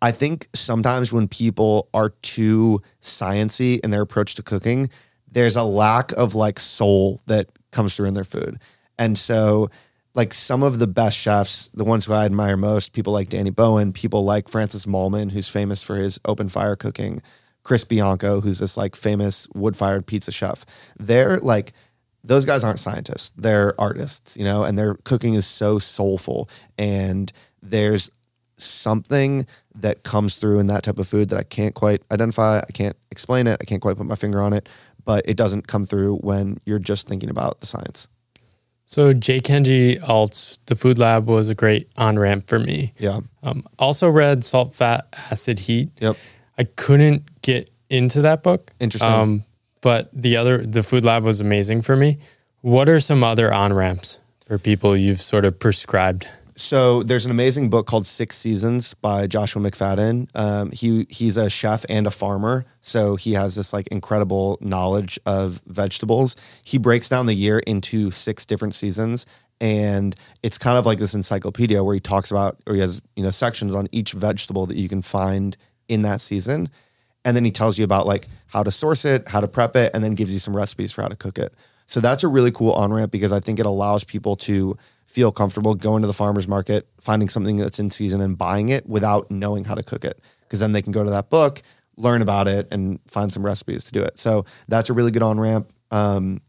[0.00, 4.90] I think sometimes when people are too sciency in their approach to cooking,
[5.30, 8.58] there's a lack of like soul that comes through in their food.
[8.98, 9.70] And so
[10.14, 13.50] like some of the best chefs, the ones who I admire most, people like Danny
[13.50, 17.22] Bowien, people like Francis Mallmann, who's famous for his open fire cooking,
[17.62, 20.66] Chris Bianco, who's this like famous wood fired pizza chef.
[20.98, 21.72] They're like
[22.24, 23.32] those guys aren't scientists.
[23.36, 26.48] They're artists, you know, and their cooking is so soulful
[26.78, 27.32] and
[27.62, 28.10] there's
[28.58, 32.58] something that comes through in that type of food that I can't quite identify.
[32.58, 33.58] I can't explain it.
[33.60, 34.68] I can't quite put my finger on it,
[35.04, 38.06] but it doesn't come through when you're just thinking about the science.
[38.84, 39.40] So J.
[39.40, 42.92] Kenji Alt's The Food Lab was a great on ramp for me.
[42.98, 43.20] Yeah.
[43.42, 45.90] Um, also read Salt, Fat, Acid, Heat.
[46.00, 46.16] Yep.
[46.58, 48.72] I couldn't get into that book.
[48.80, 49.10] Interesting.
[49.10, 49.44] Um,
[49.80, 52.18] but the other, The Food Lab was amazing for me.
[52.60, 56.28] What are some other on ramps for people you've sort of prescribed?
[56.56, 60.28] So there's an amazing book called Six Seasons by Joshua McFadden.
[60.34, 65.18] Um, he he's a chef and a farmer, so he has this like incredible knowledge
[65.24, 66.36] of vegetables.
[66.62, 69.24] He breaks down the year into six different seasons,
[69.60, 73.22] and it's kind of like this encyclopedia where he talks about, or he has you
[73.22, 75.56] know sections on each vegetable that you can find
[75.88, 76.68] in that season,
[77.24, 79.90] and then he tells you about like how to source it, how to prep it,
[79.94, 81.54] and then gives you some recipes for how to cook it.
[81.86, 84.76] So that's a really cool on ramp because I think it allows people to
[85.12, 88.88] feel comfortable going to the farmer's market, finding something that's in season and buying it
[88.88, 90.22] without knowing how to cook it.
[90.40, 91.60] Because then they can go to that book,
[91.98, 94.18] learn about it, and find some recipes to do it.
[94.18, 95.70] So that's a really good on ramp.
[95.90, 96.40] Um,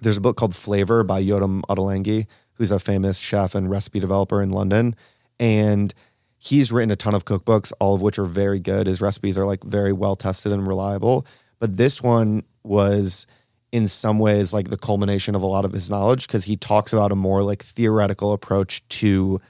[0.00, 4.42] there's a book called Flavor by Yotam Ottolenghi, who's a famous chef and recipe developer
[4.42, 4.96] in London.
[5.38, 5.92] And
[6.38, 8.86] he's written a ton of cookbooks, all of which are very good.
[8.86, 11.26] His recipes are like very well tested and reliable.
[11.58, 13.26] But this one was
[13.72, 16.92] in some ways like the culmination of a lot of his knowledge because he talks
[16.92, 19.40] about a more like theoretical approach to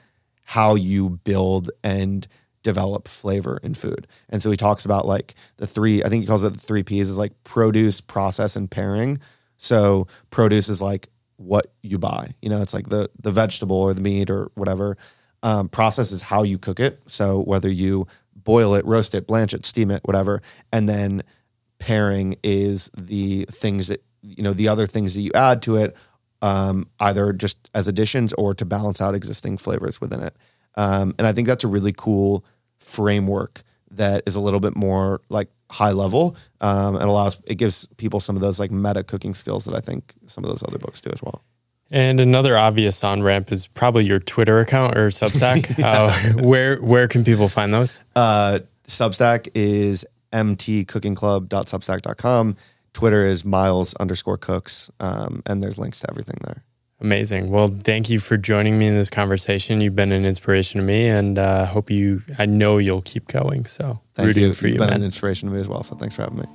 [0.45, 2.27] how you build and
[2.63, 4.07] develop flavor in food.
[4.29, 6.83] And so he talks about like the three, I think he calls it the three
[6.83, 9.19] P's is like produce, process, and pairing.
[9.57, 12.33] So produce is like what you buy.
[12.41, 14.97] You know, it's like the the vegetable or the meat or whatever.
[15.43, 17.01] Um, process is how you cook it.
[17.07, 20.41] So whether you boil it, roast it, blanch it, steam it, whatever.
[20.71, 21.23] And then
[21.79, 25.95] pairing is the things that you know the other things that you add to it
[26.41, 30.35] um, either just as additions or to balance out existing flavors within it
[30.75, 32.43] um, and i think that's a really cool
[32.77, 37.87] framework that is a little bit more like high level um, and allows it gives
[37.97, 40.77] people some of those like meta cooking skills that i think some of those other
[40.77, 41.43] books do as well
[41.93, 45.77] and another obvious on ramp is probably your Twitter account or Substack.
[45.77, 45.87] yeah.
[46.35, 47.99] uh, where where can people find those?
[48.15, 52.57] Uh, Substack is mtcookingclub.substack.com.
[52.93, 56.63] Twitter is myles underscore cooks, um, and there's links to everything there.
[57.01, 57.49] Amazing.
[57.49, 59.81] Well, thank you for joining me in this conversation.
[59.81, 62.21] You've been an inspiration to me, and uh, hope you.
[62.39, 63.65] I know you'll keep going.
[63.65, 64.53] So thank rooting you.
[64.53, 64.79] for You've you.
[64.79, 64.99] Been man.
[64.99, 65.83] an inspiration to me as well.
[65.83, 66.45] So thanks for having me.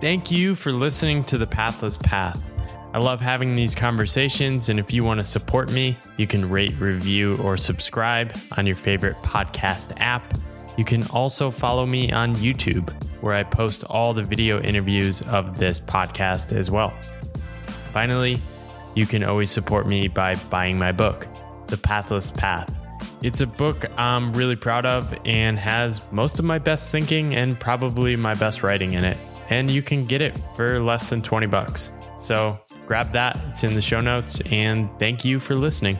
[0.00, 2.42] Thank you for listening to the Pathless Path.
[2.92, 6.74] I love having these conversations, and if you want to support me, you can rate,
[6.78, 10.22] review, or subscribe on your favorite podcast app.
[10.76, 12.92] You can also follow me on YouTube,
[13.22, 16.92] where I post all the video interviews of this podcast as well.
[17.92, 18.38] Finally,
[18.94, 21.26] you can always support me by buying my book,
[21.66, 22.72] The Pathless Path.
[23.22, 27.58] It's a book I'm really proud of and has most of my best thinking and
[27.58, 29.16] probably my best writing in it.
[29.48, 31.90] And you can get it for less than 20 bucks.
[32.20, 35.98] So grab that, it's in the show notes, and thank you for listening.